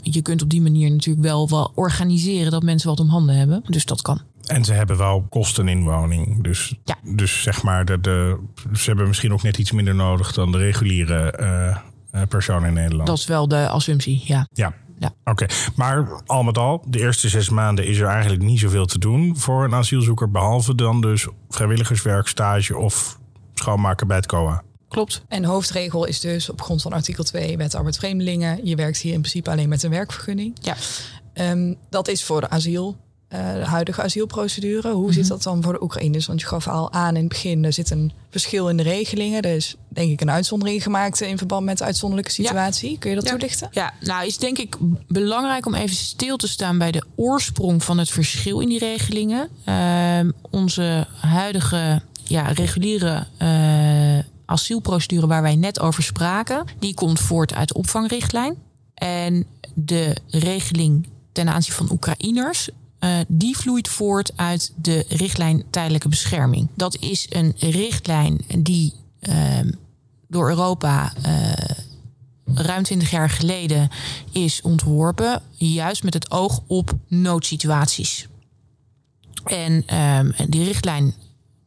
je 0.02 0.22
kunt 0.22 0.42
op 0.42 0.50
die 0.50 0.62
manier 0.62 0.92
natuurlijk 0.92 1.26
wel, 1.26 1.50
wel 1.50 1.72
organiseren 1.76 2.52
dat 2.52 2.64
mensen 2.64 2.90
wat 2.90 3.00
om 3.00 3.10
handen 3.10 3.36
hebben. 3.36 3.64
Dus 3.68 3.86
dat 3.86 4.02
kan. 4.02 4.22
En 4.48 4.64
ze 4.66 4.74
hebben 4.74 4.98
wel 4.98 5.26
kosten 5.30 5.68
in 5.68 5.84
woning. 5.84 6.44
Dus, 6.44 6.76
ja. 6.84 6.96
dus 7.04 7.42
zeg 7.42 7.64
maar, 7.64 7.86
de, 7.86 8.00
de, 8.00 8.40
ze 8.74 8.86
hebben 8.86 9.08
misschien 9.08 9.34
ook 9.34 9.44
net 9.44 9.58
iets 9.58 9.72
minder 9.72 9.96
nodig 9.96 10.34
dan 10.34 10.52
de 10.52 10.58
reguliere 10.58 11.40
uh, 11.40 12.22
personen 12.28 12.68
in 12.68 12.74
Nederland. 12.74 13.08
Dat 13.08 13.18
is 13.18 13.28
wel 13.28 13.48
de 13.48 13.70
assumptie, 13.70 14.24
ja. 14.26 14.48
Ja. 14.54 14.74
Ja. 15.00 15.14
Oké, 15.24 15.44
okay. 15.44 15.50
maar 15.76 16.22
al 16.26 16.44
met 16.44 16.58
al, 16.58 16.84
de 16.88 17.00
eerste 17.00 17.30
zes 17.30 17.50
maanden 17.50 17.88
is 17.88 17.98
er 18.00 18.08
eigenlijk 18.08 18.42
niet 18.42 18.60
zoveel 18.60 18.86
te 18.86 19.00
doen 19.00 19.38
voor 19.38 19.64
een 19.64 19.74
asielzoeker. 19.74 20.32
Behalve 20.32 20.76
dan 20.76 21.02
dus 21.02 21.28
vrijwilligerswerk, 21.50 22.28
stage 22.28 22.78
of 22.78 23.20
schoonmaken 23.54 24.08
bij 24.08 24.18
het 24.18 24.26
COA. 24.26 24.64
Klopt. 24.88 25.24
En 25.28 25.42
de 25.42 25.48
hoofdregel 25.48 26.06
is 26.06 26.20
dus 26.20 26.50
op 26.50 26.62
grond 26.62 26.82
van 26.82 26.94
artikel 26.94 27.24
2 27.24 27.58
wet 27.58 27.76
arbeid 27.76 27.98
vreemdelingen. 27.98 28.66
Je 28.66 28.76
werkt 28.76 28.98
hier 28.98 29.14
in 29.14 29.20
principe 29.20 29.52
alleen 29.52 29.70
met 29.70 29.84
een 29.84 29.90
werkvergunning. 29.90 30.58
Ja. 30.62 30.76
Um, 31.52 31.76
dat 31.90 32.08
is 32.08 32.24
voor 32.24 32.42
de 32.42 32.50
asiel 32.50 32.98
uh, 33.34 33.54
de 33.54 33.66
huidige 33.66 34.02
asielprocedure. 34.02 34.92
Hoe 34.92 35.14
zit 35.14 35.24
mhm. 35.24 35.32
dat 35.32 35.44
dan 35.44 35.64
voor 35.64 35.74
de 35.74 35.84
Oekraïners? 35.84 36.26
Want 36.26 36.42
je 36.42 36.48
gaf 36.48 36.68
al 36.68 36.92
aan 36.92 37.16
in 37.16 37.20
het 37.20 37.30
begin, 37.30 37.66
er 37.66 37.74
zit 37.74 37.90
een 37.90 38.12
verschil 38.30 38.70
in 38.70 38.78
de 38.78 38.84
regelingen. 38.84 39.42
Er 39.42 39.56
is 39.56 39.76
denk 39.88 40.12
ik 40.12 40.22
een 40.22 40.32
uitzondering 40.32 40.84
gemaakt 40.84 41.22
in 41.22 41.38
verband 41.38 41.66
met 41.66 41.78
de 41.78 41.84
uitzonderlijke 41.84 42.32
situatie. 42.32 42.98
Kun 42.98 43.10
je 43.10 43.16
dat 43.16 43.26
ja. 43.26 43.30
toelichten? 43.30 43.70
Ja, 43.72 43.94
nou 44.00 44.26
is 44.26 44.38
denk 44.38 44.58
ik 44.58 44.78
belangrijk 45.08 45.66
om 45.66 45.74
even 45.74 45.96
stil 45.96 46.38
te 46.38 46.48
staan 46.48 46.78
bij 46.78 46.92
de 46.92 47.04
oorsprong 47.16 47.84
van 47.84 47.98
het 47.98 48.10
verschil 48.10 48.60
in 48.60 48.70
die 48.70 48.80
regelingen. 48.80 49.50
Uh, 49.66 50.20
onze 50.50 51.08
huidige 51.20 52.02
ja, 52.24 52.48
reguliere 52.48 53.28
uh, 53.42 54.20
asielprocedure 54.46 55.28
waar 55.28 55.42
wij 55.42 55.56
net 55.56 55.80
over 55.80 56.04
spraken, 56.04 56.66
die 56.80 56.94
komt 56.94 57.20
voort 57.20 57.54
uit 57.54 57.68
de 57.68 57.74
opvangrichtlijn. 57.74 58.56
En 58.94 59.46
de 59.74 60.16
regeling 60.28 61.08
ten 61.32 61.50
aanzien 61.50 61.74
van 61.74 61.92
Oekraïners 61.92 62.70
uh, 63.00 63.20
die 63.28 63.58
vloeit 63.58 63.88
voort 63.88 64.32
uit 64.36 64.74
de 64.76 65.06
richtlijn 65.08 65.64
tijdelijke 65.70 66.10
bescherming. 66.10 66.68
Dat 66.74 66.98
is 67.00 67.26
een 67.30 67.54
richtlijn 67.60 68.42
die 68.58 68.94
uh, 69.22 69.60
door 70.28 70.50
Europa 70.50 71.14
uh, 71.26 71.52
ruim 72.46 72.84
20 72.84 73.12
jaar 73.12 73.30
geleden 73.30 73.90
is 74.32 74.62
ontworpen, 74.62 75.42
juist 75.52 76.04
met 76.04 76.14
het 76.14 76.32
oog 76.32 76.62
op 76.68 76.94
noodsituaties. 77.08 78.28
En 79.44 79.84
ehm, 79.86 80.32
die 80.50 80.64
richtlijn 80.64 81.14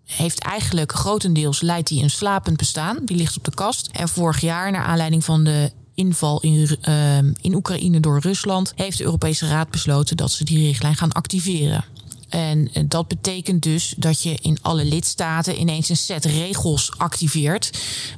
heeft 0.04 0.38
eigenlijk 0.38 0.92
grotendeels 0.92 1.60
leidt 1.60 1.88
die 1.88 2.02
een 2.02 2.10
slapend 2.10 2.56
bestaan. 2.56 2.98
Die 3.04 3.16
ligt 3.16 3.36
op 3.36 3.44
de 3.44 3.54
kast. 3.54 3.86
En 3.86 4.08
vorig 4.08 4.40
jaar, 4.40 4.70
naar 4.70 4.84
aanleiding 4.84 5.24
van 5.24 5.44
de 5.44 5.72
inval 6.00 6.40
in, 6.40 6.78
uh, 6.88 7.16
in 7.40 7.54
Oekraïne 7.54 8.00
door 8.00 8.20
Rusland, 8.20 8.72
heeft 8.76 8.98
de 8.98 9.04
Europese 9.04 9.46
Raad 9.46 9.70
besloten 9.70 10.16
dat 10.16 10.30
ze 10.30 10.44
die 10.44 10.66
richtlijn 10.66 10.96
gaan 10.96 11.12
activeren. 11.12 11.84
En 12.28 12.70
dat 12.86 13.08
betekent 13.08 13.62
dus 13.62 13.94
dat 13.96 14.22
je 14.22 14.38
in 14.40 14.58
alle 14.62 14.84
lidstaten 14.84 15.60
ineens 15.60 15.88
een 15.88 15.96
set 15.96 16.24
regels 16.24 16.92
activeert. 16.96 17.70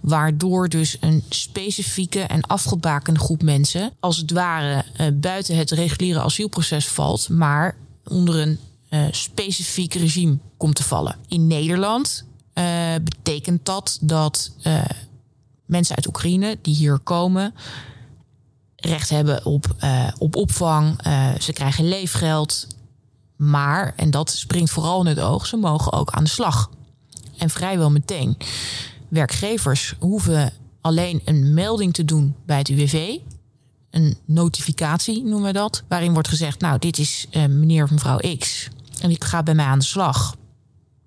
Waardoor 0.03 0.69
dus 0.69 0.97
een 1.01 1.23
specifieke 1.29 2.21
en 2.21 2.43
afgebakende 2.43 3.21
groep 3.21 3.43
mensen, 3.43 3.93
als 4.01 4.17
het 4.17 4.31
ware, 4.31 4.85
uh, 5.01 5.07
buiten 5.15 5.57
het 5.57 5.71
reguliere 5.71 6.21
asielproces 6.21 6.87
valt, 6.87 7.29
maar 7.29 7.77
onder 8.05 8.39
een 8.39 8.59
uh, 8.91 9.05
specifiek 9.11 9.95
regime 9.95 10.39
komt 10.57 10.75
te 10.75 10.83
vallen. 10.83 11.17
In 11.29 11.47
Nederland 11.47 12.25
betekent 13.03 13.65
dat 13.65 13.99
dat 14.01 14.53
mensen 15.73 15.97
uit 15.97 16.07
Oekraïne 16.07 16.59
die 16.62 16.75
hier 16.75 16.99
komen 16.99 17.55
recht 18.76 19.09
hebben 19.09 19.45
op, 19.45 19.76
uh, 19.85 20.09
op 20.19 20.37
opvang. 20.37 21.07
Uh, 21.07 21.29
ze 21.41 21.52
krijgen 21.52 21.88
leefgeld. 21.88 22.67
Maar, 23.37 23.93
en 23.97 24.11
dat 24.11 24.31
springt 24.31 24.71
vooral 24.71 25.00
in 25.00 25.07
het 25.07 25.21
oog, 25.21 25.47
ze 25.47 25.57
mogen 25.57 25.93
ook 25.93 26.11
aan 26.11 26.25
de 26.25 26.31
slag. 26.31 26.71
En 27.38 27.50
vrijwel 27.50 27.91
meteen. 27.91 28.37
Werkgevers 29.09 29.95
hoeven 29.99 30.52
alleen 30.81 31.23
een 31.25 31.55
melding 31.55 31.95
te 31.95 32.05
doen 32.05 32.35
bij 32.47 32.59
het 32.59 32.69
UWV. 32.69 33.17
Een 33.91 34.17
notificatie 34.25 35.25
noemen 35.25 35.43
we 35.43 35.52
dat. 35.52 35.83
Waarin 35.88 36.12
wordt 36.12 36.29
gezegd, 36.29 36.61
nou 36.61 36.79
dit 36.79 36.99
is 36.99 37.26
uh, 37.31 37.47
meneer 37.47 37.85
of 37.85 37.91
mevrouw 37.91 38.19
X. 38.38 38.69
En 39.00 39.09
die 39.09 39.25
gaat 39.25 39.45
bij 39.45 39.55
mij 39.55 39.64
aan 39.64 39.79
de 39.79 39.85
slag. 39.85 40.37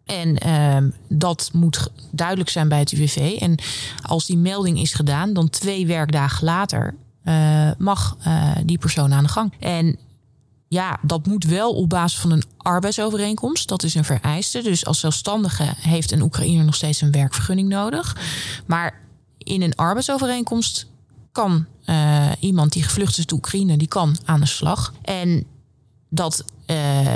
En 0.05 0.47
uh, 0.47 0.91
dat 1.09 1.49
moet 1.53 1.89
duidelijk 2.11 2.49
zijn 2.49 2.69
bij 2.69 2.79
het 2.79 2.91
UWV. 2.91 3.37
En 3.39 3.57
als 4.01 4.25
die 4.25 4.37
melding 4.37 4.79
is 4.79 4.93
gedaan, 4.93 5.33
dan 5.33 5.49
twee 5.49 5.87
werkdagen 5.87 6.45
later 6.45 6.95
uh, 7.23 7.71
mag 7.77 8.17
uh, 8.27 8.51
die 8.65 8.77
persoon 8.77 9.13
aan 9.13 9.23
de 9.23 9.29
gang. 9.29 9.53
En 9.59 9.97
ja, 10.67 10.99
dat 11.01 11.25
moet 11.25 11.43
wel 11.45 11.73
op 11.73 11.89
basis 11.89 12.19
van 12.19 12.31
een 12.31 12.43
arbeidsovereenkomst. 12.57 13.67
Dat 13.67 13.83
is 13.83 13.95
een 13.95 14.03
vereiste. 14.03 14.61
Dus 14.61 14.85
als 14.85 14.99
zelfstandige 14.99 15.73
heeft 15.77 16.11
een 16.11 16.21
Oekraïner 16.21 16.65
nog 16.65 16.75
steeds 16.75 17.01
een 17.01 17.11
werkvergunning 17.11 17.69
nodig. 17.69 18.17
Maar 18.65 19.01
in 19.37 19.61
een 19.61 19.75
arbeidsovereenkomst 19.75 20.87
kan 21.31 21.65
uh, 21.85 22.31
iemand 22.39 22.73
die 22.73 22.83
gevlucht 22.83 23.11
is 23.11 23.17
uit 23.17 23.31
Oekraïne, 23.31 23.77
die 23.77 23.87
kan 23.87 24.17
aan 24.25 24.39
de 24.39 24.45
slag. 24.45 24.93
En 25.01 25.45
dat 26.09 26.43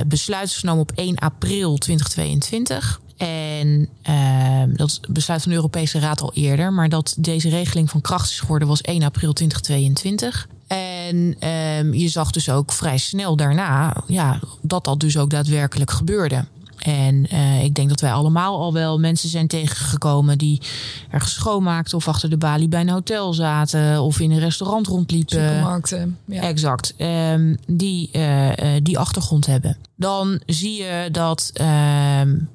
besluit 0.07 0.47
is 0.47 0.57
genomen 0.57 0.81
op 0.81 0.91
1 0.95 1.17
april 1.17 1.77
2022. 1.77 3.01
En 3.17 3.89
uh, 4.09 4.63
dat 4.75 4.99
besluit 5.09 5.41
van 5.41 5.51
de 5.51 5.57
Europese 5.57 5.99
Raad 5.99 6.21
al 6.21 6.33
eerder. 6.33 6.73
Maar 6.73 6.89
dat 6.89 7.15
deze 7.17 7.49
regeling 7.49 7.89
van 7.89 8.01
kracht 8.01 8.29
is 8.29 8.39
geworden 8.39 8.67
was 8.67 8.81
1 8.81 9.03
april 9.03 9.33
2022. 9.33 10.47
En 10.67 11.35
uh, 11.43 11.93
je 11.93 12.07
zag 12.07 12.31
dus 12.31 12.49
ook 12.49 12.71
vrij 12.71 12.97
snel 12.97 13.35
daarna 13.35 14.03
ja, 14.07 14.39
dat 14.61 14.83
dat 14.83 14.99
dus 14.99 15.17
ook 15.17 15.29
daadwerkelijk 15.29 15.91
gebeurde. 15.91 16.45
En 16.79 17.33
uh, 17.33 17.63
ik 17.63 17.75
denk 17.75 17.89
dat 17.89 18.01
wij 18.01 18.11
allemaal 18.11 18.59
al 18.59 18.73
wel 18.73 18.99
mensen 18.99 19.29
zijn 19.29 19.47
tegengekomen 19.47 20.37
die 20.37 20.61
ergens 21.09 21.33
schoonmaakten 21.33 21.97
of 21.97 22.07
achter 22.07 22.29
de 22.29 22.37
balie 22.37 22.67
bij 22.67 22.81
een 22.81 22.89
hotel 22.89 23.33
zaten 23.33 24.01
of 24.01 24.19
in 24.19 24.31
een 24.31 24.39
restaurant 24.39 24.87
rondliepen. 24.87 25.39
Supermarkten. 25.39 26.17
Ja. 26.25 26.41
Exact. 26.41 26.93
Um, 26.97 27.57
die, 27.67 28.09
uh, 28.13 28.49
die 28.83 28.99
achtergrond 28.99 29.45
hebben. 29.45 29.77
Dan 29.95 30.41
zie 30.45 30.83
je 30.83 31.09
dat, 31.11 31.51
uh, 31.61 31.65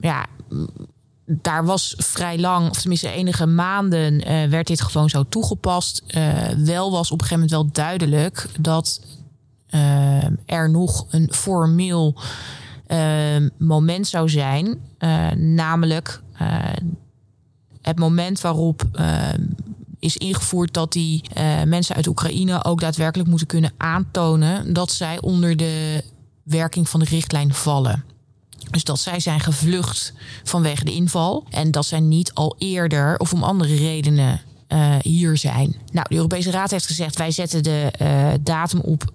ja, 0.00 0.26
daar 1.26 1.64
was 1.64 1.94
vrij 1.96 2.38
lang, 2.38 2.70
of 2.70 2.80
tenminste 2.80 3.10
enige 3.10 3.46
maanden, 3.46 4.18
werd 4.50 4.66
dit 4.66 4.80
gewoon 4.80 5.10
zo 5.10 5.24
toegepast. 5.28 6.02
wel 6.56 6.90
was 6.90 7.10
op 7.10 7.20
een 7.20 7.26
gegeven 7.26 7.48
moment 7.48 7.50
wel 7.50 7.84
duidelijk 7.84 8.48
dat 8.60 9.00
er 10.46 10.70
nog 10.70 11.06
een 11.10 11.28
formeel 11.32 12.14
uh, 12.94 13.48
moment 13.58 14.08
zou 14.08 14.28
zijn. 14.28 14.78
Uh, 14.98 15.30
namelijk 15.30 16.22
uh, 16.42 16.58
het 17.82 17.98
moment 17.98 18.40
waarop 18.40 18.84
ehm, 18.92 19.42
is 19.98 20.16
ingevoerd 20.16 20.74
dat 20.74 20.92
die 20.92 21.24
eh, 21.32 21.62
mensen 21.62 21.96
uit 21.96 22.06
Oekraïne 22.06 22.64
ook 22.64 22.80
daadwerkelijk 22.80 23.28
moeten 23.28 23.46
kunnen 23.46 23.72
aantonen 23.76 24.72
dat 24.72 24.92
zij 24.92 25.20
onder 25.20 25.56
de 25.56 26.04
werking 26.42 26.88
van 26.88 27.00
de 27.00 27.06
richtlijn 27.06 27.54
vallen. 27.54 28.04
Dus 28.70 28.84
dat 28.84 28.98
zij 28.98 29.20
zijn 29.20 29.40
gevlucht 29.40 30.12
vanwege 30.44 30.84
de 30.84 30.92
inval 30.92 31.44
en 31.50 31.70
dat 31.70 31.86
zij 31.86 32.00
niet 32.00 32.34
al 32.34 32.54
eerder 32.58 33.18
of 33.18 33.32
om 33.32 33.42
andere 33.42 33.74
redenen 33.74 34.40
hier 35.00 35.36
zijn. 35.36 35.76
Nou, 35.92 36.06
de 36.08 36.14
Europese 36.14 36.50
Raad 36.50 36.70
heeft 36.70 36.86
gezegd: 36.86 37.16
wij 37.16 37.30
zetten 37.30 37.62
de 37.62 37.90
datum 38.42 38.80
op 38.80 39.12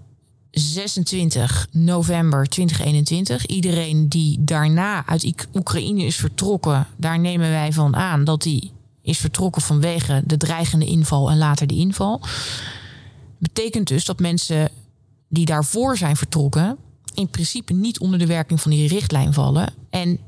26 0.52 1.68
november 1.72 2.46
2021. 2.48 3.46
Iedereen 3.46 4.10
die 4.10 4.44
daarna 4.44 5.06
uit 5.06 5.34
Oekraïne 5.54 6.04
is 6.04 6.16
vertrokken, 6.16 6.88
daar 6.96 7.20
nemen 7.20 7.50
wij 7.50 7.74
van 7.74 7.96
aan 7.96 8.24
dat 8.24 8.42
die 8.42 8.72
is 9.02 9.18
vertrokken 9.18 9.62
vanwege 9.62 10.24
de 10.26 10.38
dreigende 10.38 10.86
inval 10.86 11.30
en 11.30 11.38
later 11.38 11.68
de 11.68 11.76
inval. 11.76 12.22
Betekent 13.38 13.88
dus 13.88 14.06
dat 14.06 14.20
mensen 14.20 14.70
die 15.30 15.46
daarvoor 15.46 15.98
zijn 15.98 16.16
vertrokken, 16.16 16.78
in 17.14 17.28
principe 17.28 17.74
niet 17.74 18.00
onder 18.00 18.20
de 18.20 18.26
werking 18.26 18.62
van 18.62 18.72
die 18.72 18.88
richtlijn 18.88 19.34
vallen. 19.34 19.74
En 19.90 20.20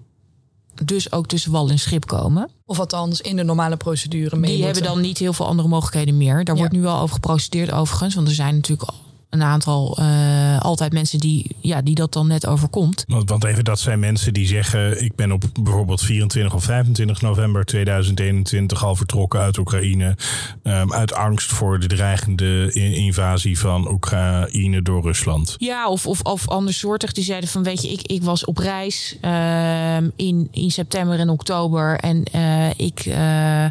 dus 0.84 1.12
ook 1.12 1.28
tussen 1.28 1.52
wal 1.52 1.70
en 1.70 1.80
schip 1.80 2.06
komen. 2.06 2.50
Of 2.66 2.80
althans 2.80 3.22
in 3.22 3.36
de 3.36 3.44
normale 3.44 3.78
procedure 3.78 4.36
mee. 4.36 4.56
Die 4.56 4.64
hebben 4.64 4.84
dan 4.84 5.02
niet 5.02 5.18
heel 5.18 5.34
veel 5.34 5.48
andere 5.48 5.68
mogelijkheden 5.68 6.18
meer. 6.18 6.44
Daar 6.44 6.56
wordt 6.56 6.72
nu 6.72 6.82
wel 6.82 7.00
over 7.00 7.14
geprocedeerd 7.14 7.72
overigens. 7.72 8.16
Want 8.16 8.28
er 8.28 8.34
zijn 8.34 8.56
natuurlijk 8.56 8.90
een 9.32 9.44
aantal 9.44 9.98
uh, 10.00 10.60
altijd 10.60 10.94
mensen 10.94 11.20
die, 11.20 11.56
ja, 11.60 11.82
die 11.82 11.96
dat 11.96 12.14
dan 12.14 12.28
net 12.28 12.48
overkomt. 12.48 13.04
Want, 13.08 13.30
want 13.30 13.44
even, 13.44 13.64
dat 13.64 13.80
zijn 13.80 14.00
mensen 14.00 14.34
die 14.34 14.48
zeggen: 14.48 15.04
Ik 15.04 15.16
ben 15.16 15.32
op 15.32 15.44
bijvoorbeeld 15.62 16.02
24 16.02 16.54
of 16.54 16.64
25 16.64 17.22
november 17.22 17.66
2021 17.66 18.86
al 18.86 18.96
vertrokken 18.96 19.40
uit 19.40 19.58
Oekraïne. 19.58 20.16
Um, 20.64 20.94
uit 20.94 21.14
angst 21.14 21.52
voor 21.52 21.80
de 21.80 21.88
dreigende 21.88 22.72
invasie 22.74 23.60
van 23.60 23.92
Oekraïne 23.92 24.82
door 24.82 25.02
Rusland. 25.02 25.56
Ja, 25.58 25.90
of, 25.90 26.06
of, 26.06 26.22
of 26.22 26.48
andersoortig. 26.48 27.12
Die 27.12 27.24
zeiden: 27.24 27.50
van 27.50 27.64
weet 27.64 27.82
je, 27.82 27.92
ik, 27.92 28.02
ik 28.02 28.24
was 28.24 28.46
op 28.46 28.58
reis 28.58 29.18
uh, 29.22 29.98
in, 30.16 30.48
in 30.52 30.72
september 30.72 31.20
en 31.20 31.30
oktober. 31.30 32.00
En 32.00 32.24
uh, 32.36 32.70
ik, 32.70 33.06
uh, 33.06 33.66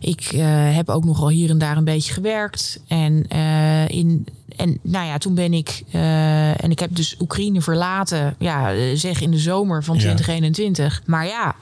ik 0.00 0.22
heb 0.74 0.88
ook 0.88 1.04
nogal 1.04 1.28
hier 1.28 1.50
en 1.50 1.58
daar 1.58 1.76
een 1.76 1.84
beetje 1.84 2.12
gewerkt. 2.12 2.80
En 2.88 3.28
in 3.88 4.26
en 4.56 4.78
nou 4.82 5.06
ja, 5.06 5.18
toen 5.18 5.34
ben 5.34 5.52
ik. 5.52 5.82
Uh, 5.92 6.64
en 6.64 6.70
ik 6.70 6.78
heb 6.78 6.94
dus 6.94 7.16
Oekraïne 7.20 7.60
verlaten. 7.60 8.34
Ja, 8.38 8.72
zeg 8.94 9.20
in 9.20 9.30
de 9.30 9.38
zomer 9.38 9.84
van 9.84 9.98
2021. 9.98 11.02
Maar 11.06 11.26
ja, 11.26 11.54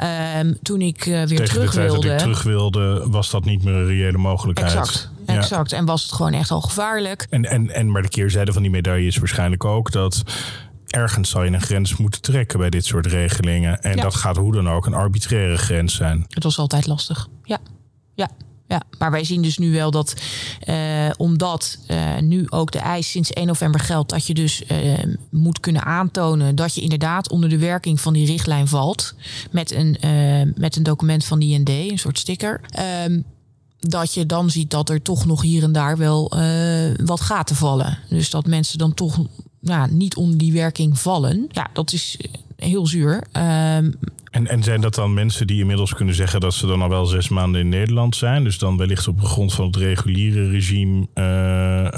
uh, 0.44 0.52
toen 0.62 0.80
ik 0.80 1.06
uh, 1.06 1.14
weer 1.14 1.26
Tegen 1.26 1.44
terug 1.46 1.70
de 1.70 1.76
tijd 1.76 1.90
wilde. 1.90 2.08
Dat 2.08 2.12
ik 2.12 2.18
terug 2.18 2.42
wilde, 2.42 3.06
was 3.10 3.30
dat 3.30 3.44
niet 3.44 3.64
meer 3.64 3.74
een 3.74 3.86
reële 3.86 4.18
mogelijkheid. 4.18 4.74
Exact. 4.74 5.10
Ja. 5.26 5.36
Exact. 5.36 5.72
En 5.72 5.84
was 5.84 6.02
het 6.02 6.12
gewoon 6.12 6.32
echt 6.32 6.50
al 6.50 6.60
gevaarlijk. 6.60 7.26
En, 7.30 7.44
en, 7.44 7.74
en 7.74 7.90
maar 7.90 8.02
de 8.02 8.08
keerzijde 8.08 8.52
van 8.52 8.62
die 8.62 8.70
medaille 8.70 9.06
is 9.06 9.16
waarschijnlijk 9.16 9.64
ook 9.64 9.92
dat 9.92 10.22
ergens 10.86 11.30
zal 11.30 11.44
je 11.44 11.50
een 11.50 11.60
grens 11.60 11.96
moeten 11.96 12.20
trekken 12.20 12.58
bij 12.58 12.70
dit 12.70 12.84
soort 12.84 13.06
regelingen. 13.06 13.82
En 13.82 13.96
ja. 13.96 14.02
dat 14.02 14.14
gaat 14.14 14.36
hoe 14.36 14.52
dan 14.52 14.68
ook 14.68 14.86
een 14.86 14.94
arbitraire 14.94 15.56
grens 15.56 15.94
zijn. 15.94 16.24
Het 16.28 16.44
was 16.44 16.58
altijd 16.58 16.86
lastig. 16.86 17.28
Ja. 17.42 17.58
Ja. 18.14 18.30
Ja. 18.74 18.82
Maar 18.98 19.10
wij 19.10 19.24
zien 19.24 19.42
dus 19.42 19.58
nu 19.58 19.72
wel 19.72 19.90
dat, 19.90 20.14
uh, 20.68 21.10
omdat 21.16 21.78
uh, 21.88 22.18
nu 22.18 22.46
ook 22.48 22.72
de 22.72 22.78
eis 22.78 23.10
sinds 23.10 23.32
1 23.32 23.46
november 23.46 23.80
geldt, 23.80 24.10
dat 24.10 24.26
je 24.26 24.34
dus 24.34 24.62
uh, 24.70 24.98
moet 25.30 25.60
kunnen 25.60 25.84
aantonen 25.84 26.56
dat 26.56 26.74
je 26.74 26.80
inderdaad 26.80 27.30
onder 27.30 27.48
de 27.48 27.58
werking 27.58 28.00
van 28.00 28.12
die 28.12 28.26
richtlijn 28.26 28.68
valt. 28.68 29.14
Met 29.50 29.72
een, 29.72 29.96
met 30.56 30.76
een 30.76 30.82
document 30.82 31.24
van 31.24 31.38
de 31.38 31.46
IND, 31.46 31.68
een 31.68 31.98
soort 31.98 32.18
sticker. 32.18 32.60
Um, 33.06 33.24
dat 33.78 34.14
je 34.14 34.26
dan 34.26 34.50
ziet 34.50 34.70
dat 34.70 34.88
er 34.88 35.02
toch 35.02 35.26
nog 35.26 35.42
hier 35.42 35.62
en 35.62 35.72
daar 35.72 35.96
wel 35.96 36.32
wat 37.04 37.20
gaten 37.20 37.56
vallen. 37.56 37.98
Dus 38.08 38.30
dat 38.30 38.46
mensen 38.46 38.78
dan 38.78 38.94
toch 38.94 39.18
ja, 39.60 39.86
niet 39.86 40.16
onder 40.16 40.38
die 40.38 40.52
werking 40.52 40.98
vallen. 40.98 41.46
Ja, 41.48 41.70
dat 41.72 41.92
is 41.92 42.16
heel 42.56 42.86
zuur. 42.86 43.24
Um, 43.76 43.98
en, 44.34 44.46
en 44.46 44.62
zijn 44.62 44.80
dat 44.80 44.94
dan 44.94 45.14
mensen 45.14 45.46
die 45.46 45.60
inmiddels 45.60 45.94
kunnen 45.94 46.14
zeggen 46.14 46.40
dat 46.40 46.54
ze 46.54 46.66
dan 46.66 46.82
al 46.82 46.88
wel 46.88 47.06
zes 47.06 47.28
maanden 47.28 47.60
in 47.60 47.68
Nederland 47.68 48.16
zijn? 48.16 48.44
Dus 48.44 48.58
dan 48.58 48.76
wellicht 48.76 49.08
op 49.08 49.20
grond 49.20 49.54
van 49.54 49.66
het 49.66 49.76
reguliere 49.76 50.48
regime 50.48 51.06
uh, 51.14 51.24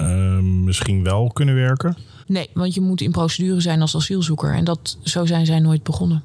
uh, 0.02 0.38
misschien 0.42 1.02
wel 1.02 1.30
kunnen 1.32 1.54
werken? 1.54 1.96
Nee, 2.26 2.48
want 2.54 2.74
je 2.74 2.80
moet 2.80 3.00
in 3.00 3.10
procedure 3.10 3.60
zijn 3.60 3.80
als 3.80 3.96
asielzoeker. 3.96 4.54
En 4.54 4.64
dat, 4.64 4.98
zo 5.02 5.26
zijn 5.26 5.46
zij 5.46 5.58
nooit 5.58 5.82
begonnen. 5.82 6.22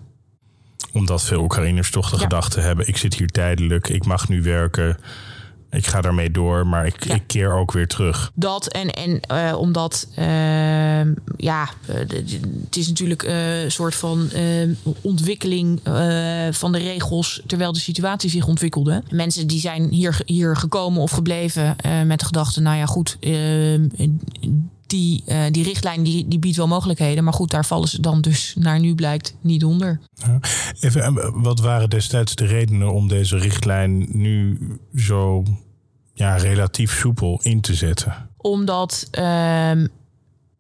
Omdat 0.94 1.24
veel 1.24 1.42
Oekraïners 1.42 1.92
toch 1.92 2.10
de 2.10 2.16
ja. 2.16 2.22
gedachte 2.22 2.60
hebben: 2.60 2.88
ik 2.88 2.98
zit 2.98 3.16
hier 3.16 3.30
tijdelijk, 3.30 3.90
ik 3.90 4.06
mag 4.06 4.30
nu 4.30 4.42
werken 4.42 4.98
ik 5.72 5.88
ga 5.88 6.02
daarmee 6.02 6.32
door, 6.32 6.68
maar 6.68 6.86
ik, 6.86 7.06
ik 7.06 7.24
keer 7.28 7.54
ook 7.54 7.72
weer 7.72 7.88
terug. 7.88 8.32
Dat 8.36 8.68
en, 8.68 8.90
en 8.90 9.20
uh, 9.32 9.58
omdat, 9.58 10.08
uh, 10.20 10.26
ja, 11.38 11.70
het 11.86 12.78
is 12.78 12.88
natuurlijk 12.88 13.24
een 13.24 13.64
uh, 13.64 13.70
soort 13.70 13.96
van 13.96 14.30
ontwikkeling 15.02 15.80
van 16.52 16.72
de 16.72 16.78
regels 16.78 17.42
terwijl 17.48 17.74
de 17.74 17.80
situatie 17.80 18.30
zich 18.30 18.48
ontwikkelde. 18.48 19.04
Mensen 19.10 19.48
die 19.48 19.60
zijn 19.60 19.90
hier, 19.90 20.22
hier 20.26 20.56
gekomen 20.56 21.02
of 21.02 21.12
gebleven 21.12 21.76
met 22.06 22.20
de 22.20 22.26
gedachte, 22.26 22.62
nou 22.62 22.78
ja, 22.78 22.86
goed 22.86 23.18
ehm, 23.20 23.88
die, 24.92 25.24
uh, 25.28 25.44
die 25.52 25.64
richtlijn 25.64 26.04
die, 26.04 26.28
die 26.28 26.40
biedt 26.40 26.58
wel 26.58 26.68
mogelijkheden. 26.68 27.24
Maar 27.24 27.34
goed, 27.34 27.52
daar 27.52 27.66
vallen 27.66 27.88
ze 27.88 28.02
dan 28.02 28.22
dus 28.22 28.56
naar 28.58 28.80
nu 28.80 28.96
blijkt 28.96 29.36
niet 29.42 29.64
onder. 29.64 30.00
Even, 30.80 31.42
wat 31.42 31.60
waren 31.60 31.90
destijds 31.90 32.36
de 32.36 32.46
redenen 32.46 32.94
om 32.94 33.08
deze 33.08 33.38
richtlijn 33.38 34.08
nu 34.12 34.60
zo 34.96 35.44
ja, 36.14 36.36
relatief 36.36 36.98
soepel 37.00 37.40
in 37.44 37.62
te 37.62 37.74
zetten? 37.74 38.30
Omdat 38.38 39.08
um, 39.12 39.88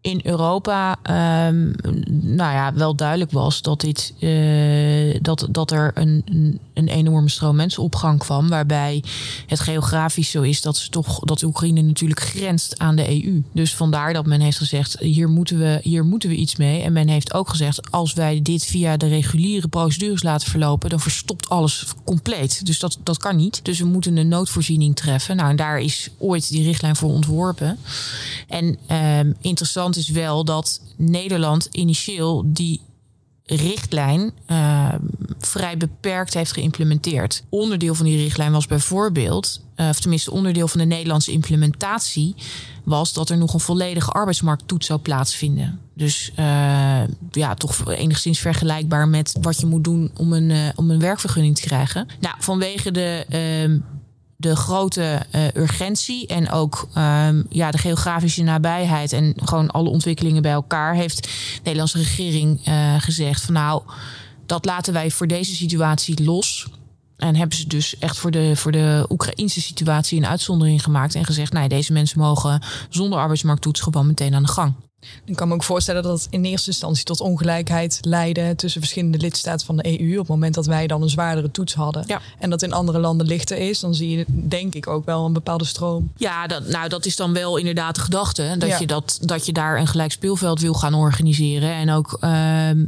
in 0.01 0.20
Europa 0.24 1.00
um, 1.48 1.74
nou 2.22 2.53
ja, 2.53 2.74
wel 2.74 2.96
duidelijk 2.96 3.31
was 3.31 3.62
dat, 3.62 3.81
dit, 3.81 4.13
uh, 4.20 5.17
dat, 5.22 5.48
dat 5.50 5.72
er 5.72 5.91
een, 5.93 6.60
een 6.74 6.88
enorme 6.88 7.29
stroom 7.29 7.55
mensenopgang 7.55 8.20
kwam. 8.20 8.50
Waarbij 8.50 9.03
het 9.48 9.60
geografisch 9.60 10.31
zo 10.31 10.41
is 10.41 10.62
dat, 10.62 10.77
ze 10.77 10.89
toch, 10.89 11.20
dat 11.20 11.43
Oekraïne 11.43 11.81
natuurlijk 11.81 12.20
grenst 12.20 12.79
aan 12.79 12.96
de 12.96 13.24
EU. 13.24 13.43
Dus 13.51 13.75
vandaar 13.75 14.13
dat 14.13 14.25
men 14.25 14.41
heeft 14.41 14.58
gezegd, 14.58 15.00
hier 15.00 15.29
moeten, 15.29 15.60
we, 15.60 15.79
hier 15.84 16.05
moeten 16.05 16.29
we 16.29 16.36
iets 16.36 16.55
mee. 16.55 16.81
En 16.81 16.93
men 16.93 17.08
heeft 17.08 17.34
ook 17.34 17.50
gezegd, 17.50 17.91
als 17.91 18.13
wij 18.13 18.41
dit 18.41 18.65
via 18.65 18.98
de 18.98 19.08
reguliere 19.08 19.67
procedures 19.67 20.24
laten 20.24 20.50
verlopen, 20.50 20.89
dan 20.89 21.00
verstopt 21.00 21.50
alles 21.50 21.86
compleet. 22.03 22.65
Dus 22.65 22.79
dat, 22.79 22.98
dat 23.03 23.17
kan 23.17 23.36
niet. 23.36 23.65
Dus 23.65 23.79
we 23.79 23.86
moeten 23.86 24.17
een 24.17 24.27
noodvoorziening 24.27 24.96
treffen. 24.96 25.36
Nou, 25.36 25.50
en 25.50 25.55
daar 25.55 25.79
is 25.79 26.10
ooit 26.17 26.50
die 26.50 26.63
richtlijn 26.63 26.96
voor 26.96 27.10
ontworpen. 27.10 27.77
En 28.48 28.77
um, 29.20 29.36
interessant 29.41 29.90
is 29.95 30.10
wel 30.10 30.45
dat 30.45 30.81
Nederland 30.98 31.67
initieel 31.71 32.43
die 32.45 32.81
richtlijn 33.45 34.31
uh, 34.48 34.93
vrij 35.39 35.77
beperkt 35.77 36.33
heeft 36.33 36.51
geïmplementeerd. 36.51 37.43
Onderdeel 37.50 37.95
van 37.95 38.05
die 38.05 38.17
richtlijn 38.17 38.51
was 38.51 38.67
bijvoorbeeld, 38.67 39.62
uh, 39.75 39.89
of 39.89 40.00
tenminste 40.00 40.31
onderdeel 40.31 40.67
van 40.67 40.79
de 40.79 40.86
Nederlandse 40.86 41.31
implementatie, 41.31 42.36
was 42.83 43.13
dat 43.13 43.29
er 43.29 43.38
nog 43.38 43.53
een 43.53 43.60
volledige 43.60 44.12
arbeidsmarkttoets 44.12 44.86
zou 44.86 45.00
plaatsvinden. 45.00 45.79
Dus 45.93 46.31
uh, 46.39 47.01
ja, 47.31 47.53
toch 47.53 47.91
enigszins 47.91 48.39
vergelijkbaar 48.39 49.07
met 49.07 49.36
wat 49.41 49.60
je 49.60 49.65
moet 49.65 49.83
doen 49.83 50.12
om 50.17 50.33
een, 50.33 50.71
om 50.75 50.91
een 50.91 51.00
werkvergunning 51.00 51.55
te 51.55 51.62
krijgen. 51.62 52.07
Nou, 52.19 52.36
vanwege 52.39 52.91
de 52.91 53.25
ehm, 53.29 53.79
de 54.41 54.55
grote 54.55 55.21
uh, 55.36 55.48
urgentie 55.53 56.27
en 56.27 56.50
ook 56.50 56.88
um, 56.98 57.45
ja, 57.50 57.71
de 57.71 57.77
geografische 57.77 58.43
nabijheid 58.43 59.13
en 59.13 59.33
gewoon 59.43 59.71
alle 59.71 59.89
ontwikkelingen 59.89 60.41
bij 60.41 60.51
elkaar, 60.51 60.95
heeft 60.95 61.24
de 61.24 61.29
Nederlandse 61.63 61.98
regering 61.98 62.67
uh, 62.67 62.95
gezegd 62.98 63.41
van 63.41 63.53
nou, 63.53 63.81
dat 64.45 64.65
laten 64.65 64.93
wij 64.93 65.12
voor 65.12 65.27
deze 65.27 65.55
situatie 65.55 66.24
los. 66.24 66.67
En 67.17 67.36
hebben 67.36 67.57
ze 67.57 67.67
dus 67.67 67.98
echt 67.98 68.17
voor 68.17 68.31
de, 68.31 68.55
voor 68.55 68.71
de 68.71 69.05
Oekraïnse 69.10 69.62
situatie 69.62 70.17
een 70.17 70.27
uitzondering 70.27 70.83
gemaakt 70.83 71.15
en 71.15 71.25
gezegd, 71.25 71.53
nee, 71.53 71.70
deze 71.70 71.94
mensen 71.94 72.20
mogen 72.20 72.61
zonder 72.89 73.20
arbeidsmarkttoets 73.20 73.81
gewoon 73.81 74.07
meteen 74.07 74.35
aan 74.35 74.44
de 74.44 74.50
gang. 74.50 74.74
Ik 75.25 75.35
kan 75.35 75.48
me 75.48 75.53
ook 75.53 75.64
voorstellen 75.64 76.03
dat 76.03 76.22
het 76.22 76.27
in 76.29 76.44
eerste 76.44 76.70
instantie 76.70 77.03
tot 77.03 77.22
ongelijkheid 77.22 77.98
leidde 78.01 78.55
tussen 78.55 78.81
verschillende 78.81 79.18
lidstaten 79.18 79.66
van 79.66 79.77
de 79.77 80.00
EU. 80.00 80.11
Op 80.11 80.18
het 80.18 80.27
moment 80.27 80.53
dat 80.53 80.66
wij 80.66 80.87
dan 80.87 81.01
een 81.01 81.09
zwaardere 81.09 81.51
toets 81.51 81.74
hadden. 81.74 82.03
Ja. 82.07 82.22
En 82.40 82.50
dat 82.50 82.61
in 82.61 82.74
andere 82.74 83.00
landen 83.00 83.27
lichter 83.27 83.57
is, 83.57 83.79
dan 83.79 83.96
zie 83.96 84.18
je 84.18 84.25
denk 84.27 84.75
ik 84.75 84.87
ook 84.87 85.05
wel 85.05 85.25
een 85.25 85.33
bepaalde 85.33 85.66
stroom. 85.66 86.11
Ja, 86.18 86.48
dat, 86.48 86.68
nou 86.68 86.90
dat 86.90 87.05
is 87.05 87.16
dan 87.16 87.33
wel 87.33 87.57
inderdaad 87.57 87.96
de 87.96 88.01
gedachte. 88.01 88.55
Dat, 88.57 88.79
je 88.79 88.87
dat, 88.87 89.20
dat 89.22 89.46
je 89.46 89.53
daar 89.53 89.79
een 89.79 89.87
gelijk 89.87 90.11
speelveld 90.11 90.61
wil 90.61 90.74
gaan 90.74 90.94
organiseren. 90.94 91.74
En 91.74 91.92
ook 91.92 92.18
uh, 92.24 92.70
uh, 92.70 92.83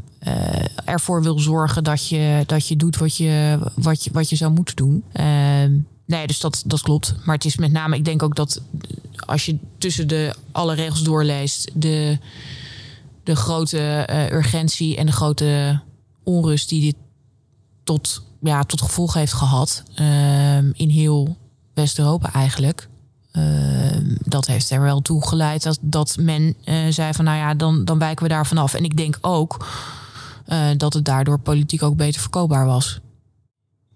ervoor 0.86 1.24
wil 1.24 1.40
zorgen 1.40 1.84
dat 1.84 2.08
je, 2.08 2.44
dat 2.46 2.68
je 2.68 2.76
doet 2.76 2.98
wat 2.98 3.18
je, 3.18 3.60
wat 3.76 4.04
je, 4.04 4.10
wat 4.14 4.30
je 4.30 4.36
zou 4.36 4.52
moeten 4.52 4.76
doen. 4.76 5.04
Uh, 5.14 5.24
Nee, 6.06 6.28
dus 6.28 6.40
dat, 6.40 6.64
dat 6.66 6.82
klopt. 6.82 7.16
Maar 7.26 7.36
het 7.36 7.46
is 7.46 7.58
met 7.58 7.72
name, 7.72 7.96
ik 7.96 8.06
denk 8.06 8.24
ook 8.24 8.36
dat 8.36 8.62
als 9.26 9.46
je 9.46 9.58
tussen 9.78 10.08
de 10.08 10.36
alle 10.52 10.76
regels 10.76 11.02
doorleest, 11.04 11.72
de, 11.74 12.18
de 13.24 13.36
grote 13.36 14.08
uh, 14.10 14.32
urgentie 14.32 14.98
en 14.98 15.06
de 15.06 15.12
grote 15.12 15.80
onrust 16.24 16.70
die 16.70 16.82
dit 16.82 16.96
tot, 17.84 18.24
ja, 18.42 18.64
tot 18.64 18.82
gevolg 18.82 19.14
heeft 19.14 19.34
gehad 19.34 19.84
uh, 20.00 20.58
in 20.58 20.90
heel 20.90 21.38
West-Europa 21.74 22.34
eigenlijk. 22.34 22.90
Uh, 23.32 23.98
dat 24.26 24.48
heeft 24.48 24.70
er 24.70 24.82
wel 24.82 25.02
toe 25.02 25.28
geleid 25.28 25.64
dat, 25.64 25.78
dat 25.82 26.18
men 26.20 26.56
uh, 26.66 26.88
zei 26.90 27.14
van 27.14 27.26
nou 27.26 27.38
ja, 27.38 27.54
dan, 27.54 27.86
dan 27.86 28.00
wijken 28.00 28.24
we 28.24 28.30
daar 28.30 28.48
vanaf. 28.48 28.74
En 28.74 28.84
ik 28.84 28.98
denk 28.98 29.18
ook 29.22 29.68
dat 30.78 30.94
het 30.94 31.06
daardoor 31.06 31.40
politiek 31.40 31.84
ook 31.84 31.96
beter 31.96 32.22
verkoopbaar 32.22 32.66
was. 32.66 33.00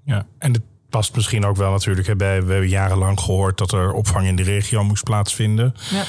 Ja, 0.03 0.25
en 0.37 0.51
de 0.51 0.61
past 0.89 1.15
misschien 1.15 1.45
ook 1.45 1.55
wel 1.55 1.71
natuurlijk. 1.71 2.07
Hè, 2.07 2.15
bij, 2.15 2.43
we 2.43 2.51
hebben 2.51 2.69
jarenlang 2.69 3.19
gehoord 3.19 3.57
dat 3.57 3.71
er 3.71 3.91
opvang 3.91 4.27
in 4.27 4.35
de 4.35 4.43
regio 4.43 4.83
moest 4.83 5.03
plaatsvinden. 5.03 5.73
Ja. 5.89 6.03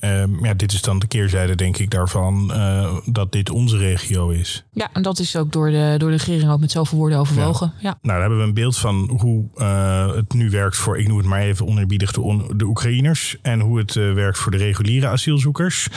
Um, 0.00 0.44
ja, 0.44 0.54
dit 0.54 0.72
is 0.72 0.82
dan 0.82 0.98
de 0.98 1.06
keerzijde, 1.06 1.54
denk 1.54 1.76
ik, 1.76 1.90
daarvan 1.90 2.50
uh, 2.54 2.96
dat 3.04 3.32
dit 3.32 3.50
onze 3.50 3.76
regio 3.76 4.28
is. 4.28 4.64
Ja, 4.72 4.88
en 4.92 5.02
dat 5.02 5.18
is 5.18 5.36
ook 5.36 5.52
door 5.52 5.70
de, 5.70 5.94
door 5.98 6.10
de 6.10 6.16
regering 6.16 6.50
ook 6.50 6.60
met 6.60 6.70
zoveel 6.70 6.98
woorden 6.98 7.18
overwogen. 7.18 7.72
Ja. 7.74 7.88
ja. 7.88 7.98
Nou, 8.02 8.12
dan 8.12 8.20
hebben 8.20 8.38
we 8.38 8.44
een 8.44 8.54
beeld 8.54 8.76
van 8.76 9.16
hoe 9.20 9.44
uh, 9.56 10.14
het 10.14 10.32
nu 10.32 10.50
werkt 10.50 10.76
voor, 10.76 10.98
ik 10.98 11.08
noem 11.08 11.16
het 11.16 11.26
maar 11.26 11.40
even 11.40 11.66
onerbiedig, 11.66 12.12
de, 12.12 12.20
on, 12.20 12.52
de 12.56 12.64
Oekraïners. 12.64 13.36
En 13.42 13.60
hoe 13.60 13.78
het 13.78 13.94
uh, 13.94 14.12
werkt 14.12 14.38
voor 14.38 14.50
de 14.50 14.58
reguliere 14.58 15.08
asielzoekers. 15.08 15.88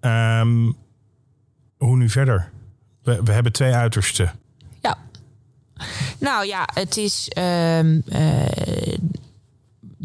Um, 0.00 0.76
hoe 1.76 1.96
nu 1.96 2.08
verder? 2.08 2.50
We, 3.02 3.20
we 3.24 3.32
hebben 3.32 3.52
twee 3.52 3.72
uitersten. 3.72 4.32
Nou 6.18 6.46
ja, 6.46 6.68
het 6.74 6.96
is. 6.96 7.28
Uh, 7.38 7.82
uh, 7.82 7.96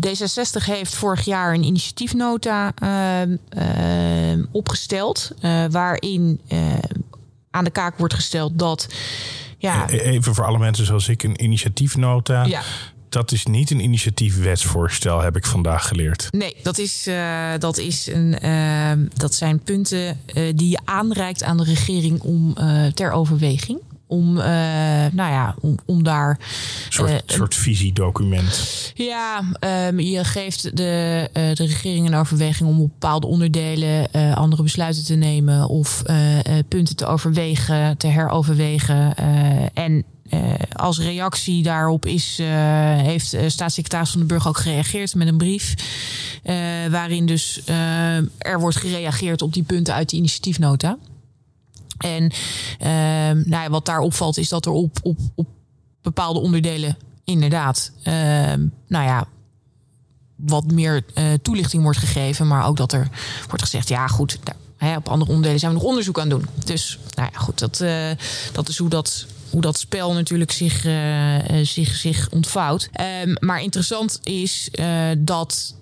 D66 0.06 0.66
heeft 0.66 0.96
vorig 0.96 1.26
jaar 1.26 1.54
een 1.54 1.64
initiatiefnota 1.64 2.74
uh, 2.84 4.44
opgesteld. 4.52 5.32
Eh, 5.42 5.66
waarin 5.70 6.42
eh, 6.48 6.74
aan 7.52 7.64
de 7.64 7.70
kaak 7.70 7.98
wordt 7.98 8.14
gesteld 8.14 8.60
dat. 8.60 8.88
Ja, 9.58 9.90
e-, 9.90 9.98
Even 9.98 10.36
voor 10.36 10.46
alle 10.46 10.58
mensen 10.58 10.86
zoals 10.86 11.08
ik, 11.08 11.24
een 11.24 11.44
initiatiefnota. 11.44 12.46
Ja 12.46 12.62
dat 13.10 13.32
is 13.32 13.46
niet 13.46 13.72
een 13.72 13.80
initiatiefwetsvoorstel, 13.80 15.22
heb 15.22 15.36
ik 15.36 15.46
vandaag 15.46 15.88
geleerd. 15.88 16.28
Nee, 16.32 16.56
dat, 16.64 16.78
is, 16.78 17.08
uh, 17.08 17.50
dat, 17.60 17.78
is 17.78 18.08
een, 18.08 18.38
uh, 18.44 18.92
dat 19.14 19.34
zijn 19.34 19.60
punten 19.60 20.20
uh, 20.34 20.54
die 20.56 20.70
je 20.70 20.80
aanreikt 20.86 21.44
aan 21.44 21.58
de 21.58 21.64
regering 21.64 22.22
om 22.22 22.54
ter 22.94 23.12
overweging 23.12 23.80
om, 24.08 24.38
uh, 24.38 24.44
nou 25.12 25.32
ja, 25.32 25.56
om, 25.62 25.78
om 25.86 26.04
daar. 26.04 26.30
Een 26.30 26.94
soort, 26.94 27.12
uh, 27.12 27.18
soort 27.26 27.56
visiedocument. 27.56 28.92
Ja, 28.96 29.44
um, 29.88 30.00
je 30.00 30.24
geeft 30.24 30.78
de, 30.78 31.30
uh, 31.34 31.56
de 31.56 31.66
regering 31.66 32.08
een 32.08 32.16
overweging 32.16 32.70
om 32.70 32.82
op 32.82 32.90
bepaalde 32.90 33.28
onderdelen 33.28 34.12
andere 34.36 34.64
besluiten 34.64 35.06
te 35.06 35.16
nemen 35.16 35.70
of 35.70 36.02
punten 36.68 36.96
te 36.96 37.06
overwegen, 37.06 37.98
te 37.98 38.08
heroverwegen. 38.08 39.16
en 39.74 40.04
als 40.74 41.00
reactie 41.00 41.64
daarop 41.64 42.06
is, 42.06 42.40
heeft 42.98 43.36
staatssecretaris 43.48 44.10
van 44.10 44.20
de 44.20 44.26
Burg 44.26 44.48
ook 44.48 44.58
gereageerd 44.58 45.16
met 45.16 45.28
een 45.28 45.38
brief. 45.38 45.74
waarin 46.92 47.26
dus 47.26 47.62
er 48.38 48.60
wordt 48.60 48.78
gereageerd 48.78 49.42
op 49.42 49.54
die 49.54 49.64
punten 49.64 49.94
uit 49.94 50.10
de 50.10 50.16
initiatiefnota. 50.16 50.98
En 51.98 52.24
um, 52.24 53.44
nou 53.50 53.64
ja, 53.64 53.70
wat 53.70 53.86
daar 53.86 54.00
opvalt 54.00 54.38
is 54.38 54.50
dat 54.50 54.66
er 54.66 54.72
op, 54.72 54.98
op, 55.02 55.20
op 55.36 55.48
bepaalde 56.02 56.40
onderdelen 56.40 56.98
inderdaad, 57.24 57.92
um, 57.98 58.74
nou 58.88 59.06
ja, 59.06 59.28
wat 60.36 60.72
meer 60.72 61.06
toelichting 61.42 61.84
wordt 61.84 61.98
gegeven. 61.98 62.48
Maar 62.48 62.66
ook 62.66 62.78
dat 62.78 62.94
er 62.94 63.10
wordt 63.48 63.64
gezegd, 63.64 63.88
ja 63.88 64.08
goed, 64.08 64.40
hè, 64.78 64.96
op 64.96 65.10
andere 65.10 65.30
onderdelen 65.30 65.60
zijn 65.60 65.72
we 65.72 65.78
nog 65.78 65.88
onderzoek 65.88 66.20
aan 66.20 66.30
doen. 66.30 66.46
Dus 66.66 67.00
nou 67.16 67.30
ja, 67.34 67.40
goed, 67.40 67.60
dat, 67.60 67.84
dat 68.52 68.70
is 68.70 68.78
hoe 68.78 68.90
dat 68.90 69.26
hoe 69.50 69.62
dat 69.62 69.80
spel 69.80 70.14
natuurlijk 70.14 70.52
zich, 70.52 70.82
zich, 71.64 71.96
zich 71.96 72.30
ontvouwt. 72.30 72.90
Ehm, 72.92 73.36
maar 73.40 73.62
interessant 73.62 74.20
is 74.24 74.70
dat 75.18 75.76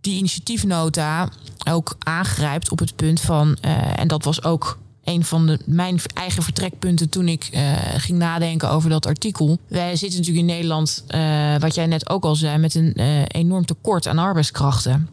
die 0.00 0.16
initiatiefnota 0.16 1.28
ook 1.68 1.96
aangrijpt 1.98 2.70
op 2.70 2.78
het 2.78 2.96
punt 2.96 3.20
van, 3.20 3.56
uh, 3.64 3.98
en 3.98 4.08
dat 4.08 4.24
was 4.24 4.42
ook 4.42 4.78
een 5.08 5.24
van 5.24 5.46
de, 5.46 5.58
mijn 5.64 6.00
eigen 6.14 6.42
vertrekpunten 6.42 7.08
toen 7.08 7.28
ik 7.28 7.48
uh, 7.52 7.76
ging 7.96 8.18
nadenken 8.18 8.70
over 8.70 8.90
dat 8.90 9.06
artikel. 9.06 9.58
Wij 9.68 9.96
zitten 9.96 10.18
natuurlijk 10.18 10.46
in 10.46 10.54
Nederland, 10.54 11.04
uh, 11.14 11.56
wat 11.58 11.74
jij 11.74 11.86
net 11.86 12.08
ook 12.08 12.24
al 12.24 12.34
zei, 12.34 12.58
met 12.58 12.74
een 12.74 12.92
enorm 13.26 13.64
tekort 13.64 14.06
aan 14.06 14.18
arbeidskrachten. 14.18 15.08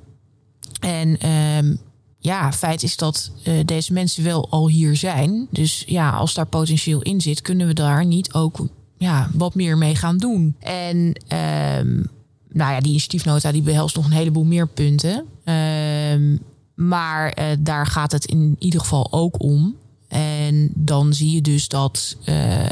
En 0.79 1.19
ehm, 1.19 1.75
ja, 2.19 2.53
feit 2.53 2.83
is 2.83 2.97
dat 2.97 3.31
deze 3.65 3.93
mensen 3.93 4.23
wel 4.23 4.49
al 4.49 4.69
hier 4.69 4.95
zijn. 4.95 5.47
Dus 5.51 5.83
ja, 5.87 6.09
als 6.09 6.33
daar 6.33 6.47
potentieel 6.47 7.01
in 7.01 7.21
zit, 7.21 7.41
kunnen 7.41 7.67
we 7.67 7.73
daar 7.73 8.05
niet 8.05 8.33
ook 8.33 8.67
ja, 8.97 9.29
wat 9.33 9.55
meer 9.55 9.77
mee 9.77 9.95
gaan 9.95 10.17
doen. 10.17 10.55
En 10.59 11.13
ehm, 11.27 11.95
nou 12.49 12.71
ja, 12.71 12.79
die 12.79 12.89
initiatiefnota 12.89 13.51
die 13.51 13.61
behelst 13.61 13.95
nog 13.95 14.05
een 14.05 14.11
heleboel 14.11 14.43
meer 14.43 14.67
punten. 14.67 15.25
Ehm, 15.43 16.37
maar 16.75 17.37
daar 17.59 17.87
gaat 17.87 18.11
het 18.11 18.25
in 18.25 18.55
ieder 18.59 18.79
geval 18.79 19.07
ook 19.11 19.41
om. 19.43 19.75
En 20.07 20.69
dan 20.73 21.13
zie 21.13 21.31
je 21.31 21.41
dus 21.41 21.67
dat 21.67 22.17
uh, 22.29 22.65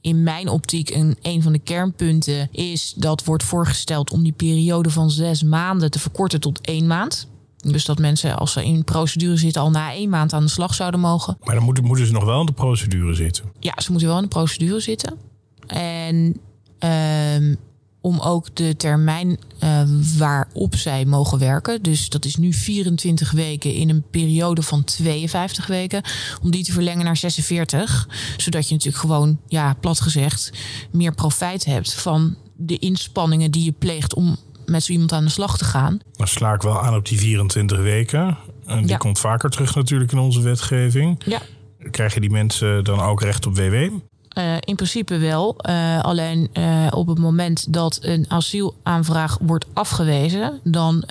in 0.00 0.22
mijn 0.22 0.48
optiek 0.48 0.90
een, 0.90 1.16
een 1.22 1.42
van 1.42 1.52
de 1.52 1.58
kernpunten 1.58 2.48
is 2.52 2.94
dat 2.96 3.24
wordt 3.24 3.42
voorgesteld 3.42 4.10
om 4.10 4.22
die 4.22 4.32
periode 4.32 4.90
van 4.90 5.10
zes 5.10 5.42
maanden 5.42 5.90
te 5.90 5.98
verkorten 5.98 6.40
tot 6.40 6.60
één 6.60 6.86
maand. 6.86 7.28
Dus 7.56 7.84
dat 7.84 7.98
mensen, 7.98 8.36
als 8.36 8.52
ze 8.52 8.64
in 8.64 8.84
procedure 8.84 9.36
zitten, 9.36 9.62
al 9.62 9.70
na 9.70 9.92
één 9.92 10.10
maand 10.10 10.32
aan 10.32 10.42
de 10.42 10.50
slag 10.50 10.74
zouden 10.74 11.00
mogen. 11.00 11.36
Maar 11.42 11.54
dan 11.54 11.64
moeten, 11.64 11.84
moeten 11.84 12.06
ze 12.06 12.12
nog 12.12 12.24
wel 12.24 12.40
in 12.40 12.46
de 12.46 12.52
procedure 12.52 13.14
zitten. 13.14 13.44
Ja, 13.58 13.74
ze 13.76 13.90
moeten 13.90 14.08
wel 14.08 14.16
in 14.16 14.22
de 14.22 14.28
procedure 14.28 14.80
zitten. 14.80 15.18
En 15.66 16.40
uh, 16.84 17.56
om 18.00 18.20
ook 18.20 18.56
de 18.56 18.76
termijn 18.76 19.38
uh, 19.64 19.82
waarop 20.16 20.74
zij 20.74 21.04
mogen 21.04 21.38
werken. 21.38 21.82
Dus 21.82 22.08
dat 22.08 22.24
is 22.24 22.36
nu 22.36 22.52
24 22.52 23.30
weken 23.30 23.74
in 23.74 23.88
een 23.88 24.04
periode 24.10 24.62
van 24.62 24.84
52 24.84 25.66
weken. 25.66 26.02
Om 26.42 26.50
die 26.50 26.64
te 26.64 26.72
verlengen 26.72 27.04
naar 27.04 27.16
46. 27.16 28.08
Zodat 28.36 28.68
je 28.68 28.74
natuurlijk 28.74 29.02
gewoon, 29.02 29.40
ja, 29.46 29.74
plat 29.80 30.00
gezegd, 30.00 30.52
meer 30.90 31.14
profijt 31.14 31.64
hebt 31.64 31.94
van 31.94 32.36
de 32.56 32.78
inspanningen 32.78 33.50
die 33.50 33.64
je 33.64 33.72
pleegt 33.72 34.14
om 34.14 34.36
met 34.66 34.82
zo 34.82 34.92
iemand 34.92 35.12
aan 35.12 35.24
de 35.24 35.30
slag 35.30 35.58
te 35.58 35.64
gaan. 35.64 36.00
Dan 36.12 36.28
sla 36.28 36.52
ik 36.54 36.62
wel 36.62 36.82
aan 36.82 36.94
op 36.94 37.08
die 37.08 37.18
24 37.18 37.78
weken. 37.78 38.38
En 38.66 38.86
die 38.86 38.96
komt 38.96 39.18
vaker 39.18 39.50
terug 39.50 39.74
natuurlijk 39.74 40.12
in 40.12 40.18
onze 40.18 40.40
wetgeving. 40.40 41.22
Ja. 41.24 41.42
Krijgen 41.90 42.20
die 42.20 42.30
mensen 42.30 42.84
dan 42.84 43.00
ook 43.00 43.22
recht 43.22 43.46
op 43.46 43.56
WW? 43.56 43.90
Uh, 44.38 44.54
in 44.60 44.74
principe 44.74 45.18
wel. 45.18 45.56
Uh, 45.68 46.00
alleen 46.00 46.50
uh, 46.52 46.86
op 46.90 47.06
het 47.06 47.18
moment 47.18 47.72
dat 47.72 47.98
een 48.02 48.24
asielaanvraag 48.28 49.38
wordt 49.40 49.66
afgewezen, 49.72 50.60
dan 50.64 51.04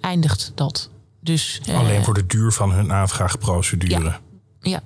eindigt 0.00 0.52
dat. 0.54 0.90
Dus, 1.20 1.60
Alleen 1.72 2.04
voor 2.04 2.14
de 2.14 2.26
duur 2.26 2.52
van 2.52 2.72
hun 2.72 2.92
aanvraagprocedure. 2.92 4.02
Ja. 4.02 4.20
ja. 4.60 4.80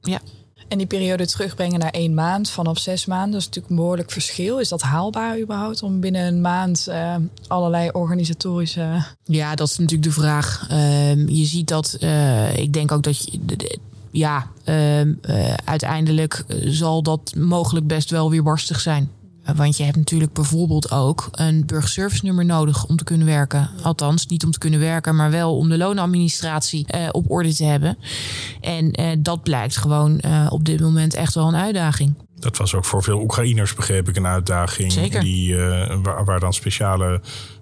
ja. 0.00 0.20
En 0.68 0.78
die 0.78 0.86
periode 0.86 1.26
terugbrengen 1.26 1.78
naar 1.78 1.90
één 1.90 2.14
maand 2.14 2.50
vanaf 2.50 2.78
zes 2.78 3.06
maanden, 3.06 3.30
dat 3.30 3.40
is 3.40 3.46
natuurlijk 3.46 3.70
een 3.70 3.80
behoorlijk 3.80 4.10
verschil. 4.10 4.58
Is 4.58 4.68
dat 4.68 4.82
haalbaar 4.82 5.40
überhaupt 5.40 5.82
om 5.82 6.00
binnen 6.00 6.26
een 6.26 6.40
maand 6.40 6.88
allerlei 7.46 7.90
organisatorische. 7.92 9.04
Ja, 9.24 9.54
dat 9.54 9.68
is 9.68 9.78
natuurlijk 9.78 10.08
de 10.08 10.20
vraag. 10.20 10.66
Ehm, 10.68 11.28
je 11.28 11.44
ziet 11.44 11.68
dat, 11.68 11.98
ik 12.54 12.72
denk 12.72 12.92
ook 12.92 13.02
dat 13.02 13.24
je 13.24 13.38
ja, 14.16 14.46
uh, 14.64 15.00
uh, 15.00 15.14
uiteindelijk 15.64 16.44
zal 16.64 17.02
dat 17.02 17.34
mogelijk 17.36 17.86
best 17.86 18.10
wel 18.10 18.30
weer 18.30 18.42
barstig 18.42 18.80
zijn. 18.80 19.10
Want 19.54 19.76
je 19.76 19.84
hebt 19.84 19.96
natuurlijk 19.96 20.32
bijvoorbeeld 20.32 20.90
ook 20.90 21.28
een 21.32 21.66
burgerservice 21.66 22.24
nummer 22.24 22.44
nodig 22.44 22.86
om 22.86 22.96
te 22.96 23.04
kunnen 23.04 23.26
werken. 23.26 23.70
Althans, 23.82 24.26
niet 24.26 24.44
om 24.44 24.50
te 24.50 24.58
kunnen 24.58 24.80
werken, 24.80 25.16
maar 25.16 25.30
wel 25.30 25.56
om 25.56 25.68
de 25.68 25.76
loonadministratie 25.76 26.86
uh, 26.94 27.08
op 27.10 27.30
orde 27.30 27.54
te 27.54 27.64
hebben. 27.64 27.98
En 28.60 29.00
uh, 29.00 29.10
dat 29.18 29.42
blijkt 29.42 29.76
gewoon 29.76 30.20
uh, 30.24 30.46
op 30.48 30.64
dit 30.64 30.80
moment 30.80 31.14
echt 31.14 31.34
wel 31.34 31.48
een 31.48 31.56
uitdaging. 31.56 32.14
Dat 32.38 32.56
was 32.56 32.74
ook 32.74 32.84
voor 32.84 33.02
veel 33.02 33.20
Oekraïners, 33.20 33.74
begreep 33.74 34.08
ik, 34.08 34.16
een 34.16 34.26
uitdaging. 34.26 34.92
Zeker. 34.92 35.20
Die, 35.20 35.56
waar, 36.02 36.24
waar 36.24 36.40
dan 36.40 36.52
speciale 36.52 37.20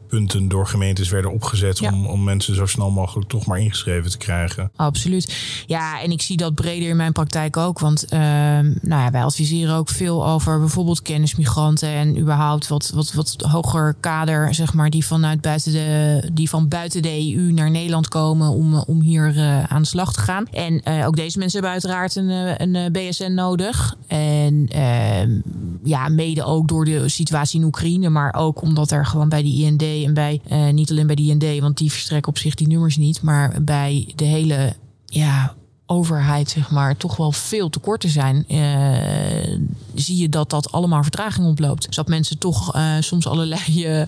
punten 0.08 0.48
door 0.48 0.66
gemeentes 0.66 1.08
werden 1.08 1.32
opgezet 1.32 1.78
ja. 1.78 1.92
om, 1.92 2.06
om 2.06 2.24
mensen 2.24 2.54
zo 2.54 2.66
snel 2.66 2.90
mogelijk 2.90 3.28
toch 3.28 3.46
maar 3.46 3.60
ingeschreven 3.60 4.10
te 4.10 4.18
krijgen. 4.18 4.70
Absoluut. 4.76 5.62
Ja, 5.66 6.02
en 6.02 6.10
ik 6.10 6.22
zie 6.22 6.36
dat 6.36 6.54
breder 6.54 6.88
in 6.88 6.96
mijn 6.96 7.12
praktijk 7.12 7.56
ook. 7.56 7.78
Want 7.78 8.04
uh, 8.04 8.18
nou 8.18 9.02
ja, 9.02 9.10
wij 9.10 9.24
adviseren 9.24 9.74
ook 9.74 9.88
veel 9.88 10.26
over 10.26 10.58
bijvoorbeeld 10.58 11.02
kennismigranten 11.02 11.88
en 11.88 12.18
überhaupt 12.18 12.68
wat, 12.68 12.90
wat, 12.94 13.12
wat 13.12 13.36
hoger 13.48 13.94
kader, 14.00 14.54
zeg 14.54 14.74
maar, 14.74 14.90
die 14.90 15.06
vanuit 15.06 15.40
buiten 15.40 15.72
de, 15.72 16.30
die 16.32 16.48
van 16.48 16.68
buiten 16.68 17.02
de 17.02 17.34
EU 17.34 17.52
naar 17.52 17.70
Nederland 17.70 18.08
komen 18.08 18.48
om, 18.48 18.74
om 18.74 19.00
hier 19.00 19.36
uh, 19.36 19.64
aan 19.64 19.82
de 19.82 19.88
slag 19.88 20.12
te 20.12 20.20
gaan. 20.20 20.46
En 20.50 20.80
uh, 20.88 21.06
ook 21.06 21.16
deze 21.16 21.38
mensen 21.38 21.62
hebben 21.62 21.80
uiteraard 21.80 22.16
een, 22.16 22.62
een 22.62 22.92
BSN 22.92 23.32
nodig. 23.34 23.96
En 24.06 24.66
ehm, 24.68 25.40
ja, 25.82 26.08
mede 26.08 26.44
ook 26.44 26.68
door 26.68 26.84
de 26.84 27.08
situatie 27.08 27.60
in 27.60 27.66
Oekraïne, 27.66 28.08
maar 28.08 28.34
ook 28.34 28.62
omdat 28.62 28.90
er 28.90 29.06
gewoon 29.06 29.28
bij 29.28 29.42
die 29.42 29.64
IND 29.64 29.82
en 30.02 30.14
bij 30.14 30.40
uh, 30.50 30.68
niet 30.68 30.90
alleen 30.90 31.06
bij 31.06 31.16
de 31.16 31.22
IND, 31.22 31.60
want 31.60 31.78
die 31.78 31.90
verstrekken 31.90 32.32
op 32.32 32.38
zich 32.38 32.54
die 32.54 32.68
nummers 32.68 32.96
niet, 32.96 33.22
maar 33.22 33.62
bij 33.62 34.12
de 34.14 34.24
hele 34.24 34.74
ja, 35.06 35.54
overheid, 35.86 36.50
zeg 36.50 36.70
maar, 36.70 36.96
toch 36.96 37.16
wel 37.16 37.32
veel 37.32 37.68
tekorten 37.68 38.10
zijn, 38.10 38.44
uh, 38.48 39.58
zie 39.94 40.16
je 40.16 40.28
dat 40.28 40.50
dat 40.50 40.72
allemaal 40.72 41.02
vertraging 41.02 41.46
oploopt. 41.46 41.86
Dus 41.86 41.96
dat 41.96 42.08
mensen 42.08 42.38
toch 42.38 42.76
uh, 42.76 42.94
soms 43.00 43.26
allerlei 43.26 44.06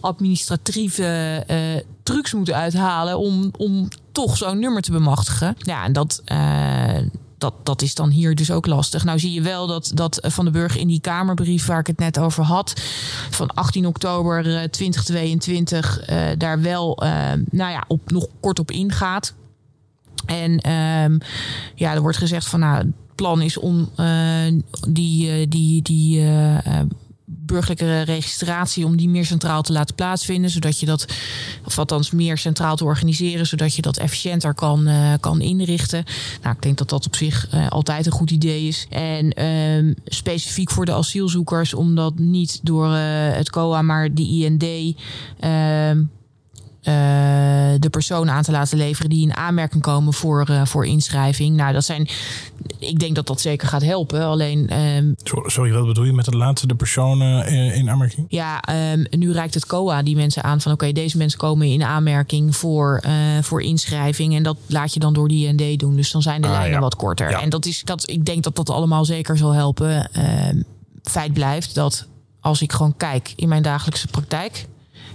administratieve 0.00 1.84
trucs 2.02 2.32
moeten 2.32 2.54
uithalen 2.54 3.18
om, 3.18 3.50
om 3.56 3.88
toch 4.12 4.36
zo'n 4.36 4.58
nummer 4.58 4.82
te 4.82 4.92
bemachtigen. 4.92 5.56
Ja, 5.58 5.84
en 5.84 5.92
dat 5.92 6.22
dat, 7.38 7.54
dat 7.62 7.82
is 7.82 7.94
dan 7.94 8.10
hier 8.10 8.34
dus 8.34 8.50
ook 8.50 8.66
lastig. 8.66 9.04
Nou 9.04 9.18
zie 9.18 9.32
je 9.32 9.42
wel 9.42 9.66
dat, 9.66 9.90
dat 9.94 10.18
Van 10.22 10.44
de 10.44 10.50
Burg 10.50 10.76
in 10.76 10.88
die 10.88 11.00
Kamerbrief 11.00 11.66
waar 11.66 11.80
ik 11.80 11.86
het 11.86 11.98
net 11.98 12.18
over 12.18 12.44
had, 12.44 12.80
van 13.30 13.50
18 13.54 13.86
oktober 13.86 14.70
2022, 14.70 16.10
uh, 16.10 16.16
daar 16.38 16.60
wel 16.60 17.04
uh, 17.04 17.10
nou 17.50 17.72
ja, 17.72 17.84
op, 17.88 18.10
nog 18.10 18.26
kort 18.40 18.58
op 18.58 18.70
ingaat. 18.70 19.34
En 20.26 20.50
uh, 20.50 21.18
ja, 21.74 21.94
er 21.94 22.00
wordt 22.00 22.16
gezegd 22.16 22.46
van 22.46 22.60
nou, 22.60 22.76
het 22.76 22.92
plan 23.14 23.42
is 23.42 23.58
om 23.58 23.90
die, 24.88 25.48
die, 25.48 25.82
die 25.82 26.24
burgerlijke 27.46 28.02
registratie 28.02 28.84
om 28.84 28.96
die 28.96 29.08
meer 29.08 29.26
centraal 29.26 29.62
te 29.62 29.72
laten 29.72 29.94
plaatsvinden, 29.94 30.50
zodat 30.50 30.80
je 30.80 30.86
dat, 30.86 31.06
of 31.64 31.78
althans 31.78 32.10
meer 32.10 32.38
centraal 32.38 32.76
te 32.76 32.84
organiseren, 32.84 33.46
zodat 33.46 33.74
je 33.74 33.82
dat 33.82 33.96
efficiënter 33.96 34.54
kan, 34.54 34.88
uh, 34.88 35.12
kan 35.20 35.40
inrichten. 35.40 36.04
Nou, 36.42 36.54
ik 36.54 36.62
denk 36.62 36.78
dat 36.78 36.88
dat 36.88 37.06
op 37.06 37.16
zich 37.16 37.54
uh, 37.54 37.68
altijd 37.68 38.06
een 38.06 38.12
goed 38.12 38.30
idee 38.30 38.66
is. 38.66 38.86
En 38.90 39.40
uh, 39.40 39.94
specifiek 40.04 40.70
voor 40.70 40.84
de 40.84 40.92
asielzoekers, 40.92 41.74
omdat 41.74 42.18
niet 42.18 42.60
door 42.62 42.86
uh, 42.86 42.98
het 43.32 43.50
COA, 43.50 43.82
maar 43.82 44.14
de 44.14 44.22
IND 44.22 44.64
ehm, 45.40 46.02
de 47.80 47.88
personen 47.90 48.34
aan 48.34 48.42
te 48.42 48.50
laten 48.50 48.78
leveren 48.78 49.10
die 49.10 49.22
in 49.22 49.36
aanmerking 49.36 49.82
komen 49.82 50.12
voor, 50.12 50.46
uh, 50.50 50.64
voor 50.64 50.86
inschrijving. 50.86 51.56
Nou, 51.56 51.72
dat 51.72 51.84
zijn. 51.84 52.08
Ik 52.78 52.98
denk 52.98 53.14
dat 53.14 53.26
dat 53.26 53.40
zeker 53.40 53.68
gaat 53.68 53.82
helpen. 53.82 54.22
Alleen. 54.22 54.80
Um, 54.80 55.14
Sorry, 55.46 55.72
wat 55.72 55.86
bedoel 55.86 56.04
je 56.04 56.12
met 56.12 56.26
het 56.26 56.34
laten 56.34 56.68
de 56.68 56.74
personen 56.74 57.46
in, 57.46 57.74
in 57.74 57.90
aanmerking? 57.90 58.26
Ja, 58.28 58.62
um, 58.92 59.06
nu 59.10 59.32
reikt 59.32 59.54
het 59.54 59.66
COA 59.66 60.02
die 60.02 60.16
mensen 60.16 60.44
aan 60.44 60.60
van: 60.60 60.72
oké, 60.72 60.82
okay, 60.82 61.02
deze 61.02 61.16
mensen 61.16 61.38
komen 61.38 61.66
in 61.66 61.82
aanmerking 61.82 62.56
voor, 62.56 63.02
voor 63.40 63.62
inschrijving. 63.62 64.34
En 64.34 64.42
dat 64.42 64.56
laat 64.66 64.94
je 64.94 65.00
dan 65.00 65.12
door 65.12 65.28
die 65.28 65.46
IND 65.46 65.80
doen. 65.80 65.96
Dus 65.96 66.10
dan 66.10 66.22
zijn 66.22 66.40
de 66.40 66.48
ah, 66.48 66.52
lijnen 66.52 66.72
ja. 66.72 66.80
wat 66.80 66.96
korter. 66.96 67.30
Ja. 67.30 67.42
En 67.42 67.50
dat 67.50 67.66
is 67.66 67.82
dat. 67.84 68.10
Ik 68.10 68.24
denk 68.24 68.42
dat 68.42 68.56
dat 68.56 68.70
allemaal 68.70 69.04
zeker 69.04 69.36
zal 69.36 69.52
helpen. 69.52 70.10
Um, 70.50 70.64
feit 71.02 71.32
blijft 71.32 71.74
dat 71.74 72.06
als 72.40 72.62
ik 72.62 72.72
gewoon 72.72 72.96
kijk 72.96 73.32
in 73.36 73.48
mijn 73.48 73.62
dagelijkse 73.62 74.06
praktijk 74.06 74.66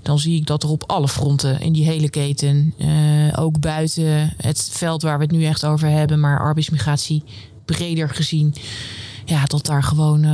dan 0.01 0.19
zie 0.19 0.35
ik 0.35 0.45
dat 0.45 0.63
er 0.63 0.69
op 0.69 0.83
alle 0.87 1.07
fronten 1.07 1.59
in 1.59 1.73
die 1.73 1.85
hele 1.85 2.09
keten, 2.09 2.73
uh, 2.77 3.39
ook 3.39 3.59
buiten 3.59 4.33
het 4.37 4.69
veld 4.71 5.01
waar 5.01 5.17
we 5.17 5.23
het 5.23 5.33
nu 5.33 5.45
echt 5.45 5.65
over 5.65 5.87
hebben, 5.89 6.19
maar 6.19 6.39
arbeidsmigratie 6.39 7.23
breder 7.65 8.09
gezien, 8.09 8.53
ja, 9.25 9.45
dat 9.45 9.65
daar 9.65 9.83
gewoon 9.83 10.25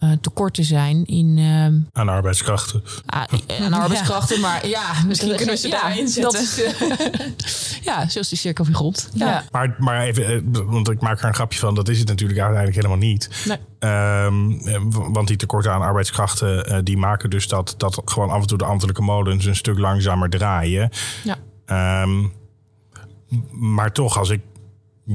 uh, 0.00 0.10
uh, 0.10 0.16
tekorten 0.20 0.64
zijn 0.64 1.04
in. 1.04 1.36
Uh, 1.36 1.64
aan 1.92 2.08
arbeidskrachten. 2.08 2.82
Ah, 3.06 3.22
aan 3.60 3.72
arbeidskrachten, 3.82 4.40
maar 4.40 4.66
ja, 4.66 4.92
misschien 5.06 5.36
kunnen 5.36 5.54
we 5.54 5.60
ze 5.60 5.68
ja, 5.68 5.80
daarin 5.80 6.08
zetten. 6.08 6.40
Is, 6.40 7.78
ja, 7.88 8.08
zoals 8.08 8.28
de 8.28 8.36
cirkel 8.36 8.64
van 8.64 8.74
grond. 8.74 9.10
Ja. 9.14 9.26
ja. 9.26 9.44
Maar, 9.50 9.76
maar 9.78 10.00
even, 10.00 10.52
want 10.70 10.90
ik 10.90 11.00
maak 11.00 11.18
er 11.20 11.24
een 11.24 11.34
grapje 11.34 11.58
van, 11.58 11.74
dat 11.74 11.88
is 11.88 11.98
het 11.98 12.08
natuurlijk 12.08 12.40
uiteindelijk 12.40 12.76
helemaal 12.76 13.06
niet. 13.08 13.28
Nee. 13.44 13.58
Um, 14.24 14.62
want 15.12 15.28
die 15.28 15.36
tekorten 15.36 15.72
aan 15.72 15.82
arbeidskrachten, 15.82 16.72
uh, 16.72 16.78
die 16.84 16.96
maken 16.96 17.30
dus 17.30 17.48
dat, 17.48 17.74
dat 17.76 18.02
gewoon 18.04 18.30
af 18.30 18.40
en 18.40 18.46
toe 18.46 18.58
de 18.58 18.64
ambtelijke 18.64 19.02
molens 19.02 19.44
een 19.44 19.56
stuk 19.56 19.78
langzamer 19.78 20.30
draaien. 20.30 20.90
Ja. 21.24 22.02
Um, 22.02 22.32
maar 23.50 23.92
toch, 23.92 24.18
als 24.18 24.30
ik 24.30 24.40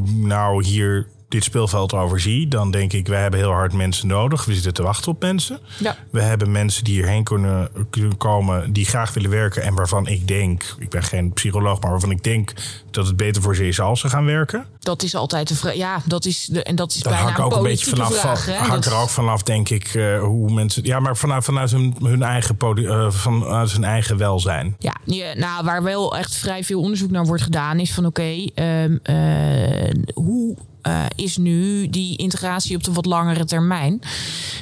nou 0.06 0.64
hier 0.64 1.08
dit 1.28 1.44
speelveld 1.44 1.94
overzie, 1.94 2.48
dan 2.48 2.72
denk 2.72 2.94
ik, 2.94 3.08
wij 3.08 3.22
hebben 3.22 3.40
heel 3.40 3.52
hard 3.52 3.74
mensen 3.74 4.08
nodig. 4.08 4.46
We 4.46 4.54
zitten 4.54 4.74
te 4.74 4.84
wachten 4.84 5.12
op 5.12 5.22
mensen. 5.22 5.60
Ja. 5.80 5.98
We 6.10 6.22
hebben 6.22 6.52
mensen 6.52 6.84
die 6.84 6.94
hierheen 6.94 7.24
kunnen, 7.24 7.70
kunnen 7.90 8.18
komen, 8.18 8.74
die 8.74 8.86
graag 8.86 9.14
willen 9.14 9.30
werken 9.30 9.64
en 9.64 9.76
waarvan 9.76 10.08
ik 10.08 10.28
denk, 10.28 10.76
ik 10.80 10.90
ben 10.90 11.04
geen 11.04 11.34
psycholoog, 11.34 11.82
maar 11.82 11.92
waarvan 11.92 12.12
ik 12.12 12.24
denk 12.24 12.54
dat 12.92 13.08
het 13.08 13.18
beter 13.18 13.42
voor 13.42 13.56
ze 13.56 13.68
is 13.68 13.80
als 13.80 14.00
ze 14.00 14.10
gaan 14.10 14.26
werken. 14.26 14.66
Dat 14.80 15.04
is 15.04 15.16
altijd 15.16 15.48
de 15.48 15.56
vraag. 15.56 15.76
Ja, 15.76 16.02
dat 16.06 16.26
is 16.26 16.46
de, 16.46 16.64
en 16.64 16.76
dat 16.76 16.94
is 16.94 17.02
Daar 17.02 17.14
bijna 17.14 17.32
hangt 17.32 17.54
ook 17.54 17.56
een 17.56 17.64
beetje 17.64 17.90
vanaf. 17.90 18.20
Vraag, 18.20 18.58
hangt 18.58 18.86
er 18.86 18.96
ook 18.96 19.10
vanaf, 19.10 19.44
denk 19.44 19.70
ik, 19.70 19.94
uh, 19.94 20.20
hoe 20.20 20.54
mensen. 20.54 20.84
Ja, 20.84 21.00
maar 21.00 21.18
vanuit, 21.18 21.44
vanuit 21.44 21.72
hun, 21.72 21.96
hun 22.04 22.24
eigen 22.24 22.58
uh, 22.76 23.12
vanuit 23.12 23.72
hun 23.72 23.84
eigen 23.84 24.18
welzijn. 24.18 24.76
Ja, 24.80 24.96
nou, 25.34 25.64
waar 25.64 25.84
wel 25.84 26.18
echt 26.18 26.36
vrij 26.36 26.64
veel 26.64 26.82
onderzoek 26.82 27.12
naar 27.12 27.26
wordt 27.26 27.44
gedaan, 27.44 27.80
is 27.80 27.94
van 27.94 28.06
oké, 28.06 28.22
okay, 28.22 28.84
um, 28.84 29.00
uh, 29.04 30.14
hoe 30.14 30.58
uh, 30.88 31.06
is 31.16 31.38
nu 31.38 31.90
die 31.90 32.18
integratie 32.18 32.76
op 32.76 32.84
de 32.84 32.92
wat 32.92 33.06
langere 33.06 33.46
termijn. 33.46 34.02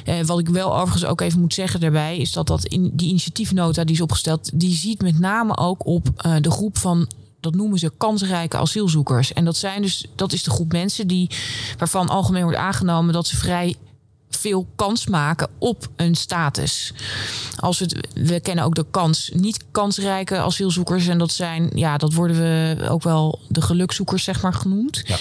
Uh, 0.08 0.20
wat 0.20 0.38
ik 0.38 0.48
wel 0.48 0.74
overigens 0.74 1.04
ook 1.04 1.20
even 1.20 1.40
moet 1.40 1.54
zeggen 1.54 1.80
daarbij, 1.80 2.16
is 2.18 2.32
dat, 2.32 2.46
dat 2.46 2.64
in 2.64 2.90
die 2.92 3.08
initiatiefnota 3.08 3.84
die 3.84 3.94
is 3.94 4.00
opgesteld, 4.00 4.50
die 4.54 4.74
ziet 4.74 5.02
met 5.02 5.18
name 5.18 5.56
ook 5.56 5.86
op 5.86 6.08
uh, 6.26 6.34
de 6.40 6.50
groep 6.50 6.78
van 6.78 7.08
dat 7.40 7.54
noemen 7.54 7.78
ze 7.78 7.92
kansrijke 7.98 8.56
asielzoekers. 8.56 9.32
En 9.32 9.44
dat 9.44 9.56
zijn 9.56 9.82
dus, 9.82 10.06
dat 10.14 10.32
is 10.32 10.42
de 10.42 10.50
groep 10.50 10.72
mensen 10.72 11.06
die 11.06 11.30
waarvan 11.78 12.08
algemeen 12.08 12.42
wordt 12.42 12.58
aangenomen 12.58 13.12
dat 13.12 13.26
ze 13.26 13.36
vrij 13.36 13.76
veel 14.36 14.66
kans 14.76 15.06
maken 15.06 15.48
op 15.58 15.88
een 15.96 16.14
status. 16.14 16.92
Als 17.56 17.78
we, 17.78 17.84
het, 17.84 18.08
we 18.14 18.40
kennen 18.40 18.64
ook 18.64 18.74
de 18.74 18.86
kans, 18.90 19.30
niet 19.34 19.64
kansrijke 19.70 20.38
asielzoekers. 20.38 21.06
En 21.06 21.18
dat 21.18 21.32
zijn, 21.32 21.70
ja, 21.74 21.96
dat 21.96 22.12
worden 22.12 22.36
we 22.36 22.88
ook 22.88 23.02
wel 23.02 23.40
de 23.48 23.62
gelukzoekers, 23.62 24.24
zeg 24.24 24.42
maar, 24.42 24.54
genoemd. 24.54 25.02
Ja. 25.06 25.16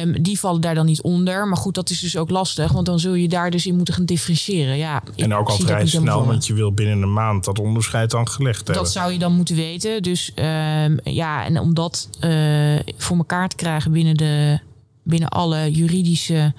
Um, 0.00 0.22
die 0.22 0.38
vallen 0.38 0.60
daar 0.60 0.74
dan 0.74 0.86
niet 0.86 1.02
onder. 1.02 1.48
Maar 1.48 1.56
goed, 1.56 1.74
dat 1.74 1.90
is 1.90 2.00
dus 2.00 2.16
ook 2.16 2.30
lastig. 2.30 2.72
Want 2.72 2.86
dan 2.86 2.98
zul 2.98 3.14
je 3.14 3.28
daar 3.28 3.50
dus 3.50 3.66
in 3.66 3.76
moeten 3.76 3.94
gaan 3.94 4.04
differentiëren. 4.04 4.76
Ja, 4.76 5.02
en 5.16 5.34
ook 5.34 5.48
al 5.48 5.56
vrij 5.56 5.86
snel, 5.86 6.26
want 6.26 6.46
je 6.46 6.54
wil 6.54 6.72
binnen 6.72 7.02
een 7.02 7.12
maand 7.12 7.44
dat 7.44 7.58
onderscheid 7.58 8.10
dan 8.10 8.28
gelegd 8.28 8.56
hebben. 8.56 8.84
Dat 8.84 8.92
zou 8.92 9.12
je 9.12 9.18
dan 9.18 9.32
moeten 9.32 9.56
weten. 9.56 10.02
Dus 10.02 10.32
um, 10.34 10.98
ja, 11.04 11.44
en 11.44 11.60
om 11.60 11.74
dat 11.74 12.08
uh, 12.20 12.78
voor 12.96 13.16
elkaar 13.16 13.48
te 13.48 13.56
krijgen 13.56 13.92
binnen, 13.92 14.16
de, 14.16 14.58
binnen 15.02 15.28
alle 15.28 15.70
juridische... 15.70 16.52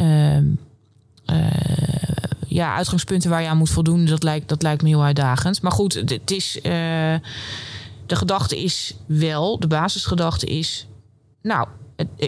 Uh, 0.00 0.36
uh, 0.36 0.42
ja, 2.46 2.74
uitgangspunten 2.74 3.30
waar 3.30 3.42
je 3.42 3.48
aan 3.48 3.58
moet 3.58 3.70
voldoen, 3.70 4.04
dat 4.04 4.22
lijkt, 4.22 4.48
dat 4.48 4.62
lijkt 4.62 4.82
me 4.82 4.88
heel 4.88 5.02
uitdagend. 5.02 5.62
Maar 5.62 5.72
goed, 5.72 5.94
het 5.94 6.30
is. 6.30 6.56
Uh, 6.56 6.62
de 8.06 8.16
gedachte 8.16 8.62
is 8.62 8.94
wel, 9.06 9.58
de 9.58 9.66
basisgedachte 9.66 10.46
is. 10.46 10.86
Nou, 11.42 11.68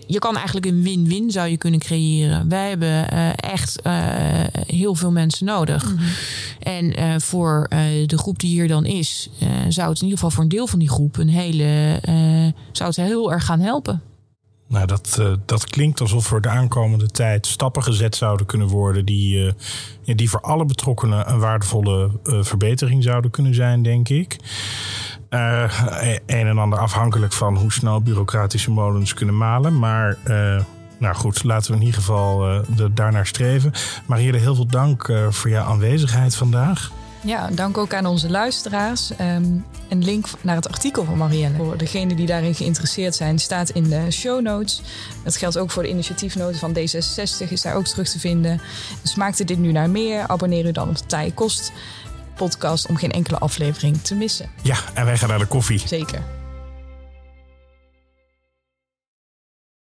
je 0.06 0.18
kan 0.18 0.36
eigenlijk 0.36 0.66
een 0.66 0.82
win-win 0.82 1.30
zou 1.30 1.48
je 1.48 1.56
kunnen 1.56 1.80
creëren. 1.80 2.48
Wij 2.48 2.68
hebben 2.68 3.14
uh, 3.14 3.28
echt 3.36 3.80
uh, 3.86 3.92
heel 4.66 4.94
veel 4.94 5.10
mensen 5.10 5.46
nodig. 5.46 5.90
Mm 5.90 5.96
-hmm. 5.96 6.06
En 6.60 7.00
uh, 7.00 7.18
voor 7.18 7.66
de 8.06 8.18
groep 8.18 8.38
die 8.38 8.50
hier 8.50 8.68
dan 8.68 8.84
is, 8.84 9.30
zou 9.68 9.88
het 9.88 9.98
in 9.98 10.04
ieder 10.04 10.18
geval 10.18 10.30
voor 10.30 10.42
een 10.42 10.48
deel 10.48 10.66
van 10.66 10.78
die 10.78 10.88
groep 10.88 11.16
een 11.16 11.28
hele, 11.28 12.00
zou 12.72 12.88
het 12.88 12.96
heel 12.96 13.32
erg 13.32 13.44
gaan 13.44 13.60
helpen. 13.60 14.02
Nou, 14.68 14.86
dat, 14.86 15.22
dat 15.44 15.64
klinkt 15.66 16.00
alsof 16.00 16.32
er 16.32 16.40
de 16.40 16.48
aankomende 16.48 17.06
tijd 17.06 17.46
stappen 17.46 17.82
gezet 17.82 18.16
zouden 18.16 18.46
kunnen 18.46 18.68
worden 18.68 19.04
die, 19.04 19.54
die 20.04 20.30
voor 20.30 20.40
alle 20.40 20.64
betrokkenen 20.64 21.30
een 21.30 21.38
waardevolle 21.38 22.10
verbetering 22.22 23.02
zouden 23.02 23.30
kunnen 23.30 23.54
zijn, 23.54 23.82
denk 23.82 24.08
ik. 24.08 24.36
Uh, 25.30 25.72
een 26.26 26.46
en 26.46 26.58
ander 26.58 26.78
afhankelijk 26.78 27.32
van 27.32 27.56
hoe 27.56 27.72
snel 27.72 28.02
bureaucratische 28.02 28.70
molens 28.70 29.14
kunnen 29.14 29.36
malen. 29.36 29.78
Maar 29.78 30.16
nou 30.98 31.14
goed, 31.14 31.44
laten 31.44 31.70
we 31.70 31.76
in 31.76 31.84
ieder 31.84 32.00
geval 32.00 32.62
daarnaar 32.92 33.26
streven. 33.26 33.72
Marielle, 34.06 34.38
heel 34.38 34.54
veel 34.54 34.66
dank 34.66 35.12
voor 35.30 35.50
jouw 35.50 35.64
aanwezigheid 35.64 36.36
vandaag. 36.36 36.90
Ja, 37.24 37.48
dank 37.52 37.78
ook 37.78 37.94
aan 37.94 38.06
onze 38.06 38.30
luisteraars. 38.30 39.10
Um, 39.10 39.64
een 39.88 40.04
link 40.04 40.26
naar 40.40 40.56
het 40.56 40.68
artikel 40.68 41.04
van 41.04 41.16
Marielle. 41.16 41.56
Voor 41.56 41.76
degenen 41.76 42.16
die 42.16 42.26
daarin 42.26 42.54
geïnteresseerd 42.54 43.14
zijn, 43.14 43.38
staat 43.38 43.70
in 43.70 43.88
de 43.88 44.10
show 44.10 44.40
notes. 44.40 44.82
Dat 45.24 45.36
geldt 45.36 45.58
ook 45.58 45.70
voor 45.70 45.82
de 45.82 45.88
initiatiefnoten 45.88 46.58
van 46.58 46.76
D66, 46.78 47.48
is 47.48 47.62
daar 47.62 47.74
ook 47.74 47.86
terug 47.86 48.08
te 48.08 48.18
vinden. 48.18 48.60
Dus 49.02 49.14
maakte 49.14 49.44
dit 49.44 49.58
nu 49.58 49.72
naar 49.72 49.90
meer, 49.90 50.26
abonneer 50.26 50.66
u 50.66 50.72
dan 50.72 50.88
op 50.88 50.98
de 50.98 51.06
Tij 51.06 51.30
Kost 51.34 51.72
podcast 52.34 52.86
om 52.86 52.96
geen 52.96 53.12
enkele 53.12 53.38
aflevering 53.38 54.02
te 54.02 54.14
missen. 54.14 54.50
Ja, 54.62 54.76
en 54.94 55.04
wij 55.04 55.16
gaan 55.16 55.28
naar 55.28 55.38
de 55.38 55.46
koffie. 55.46 55.82
Zeker. 55.86 56.37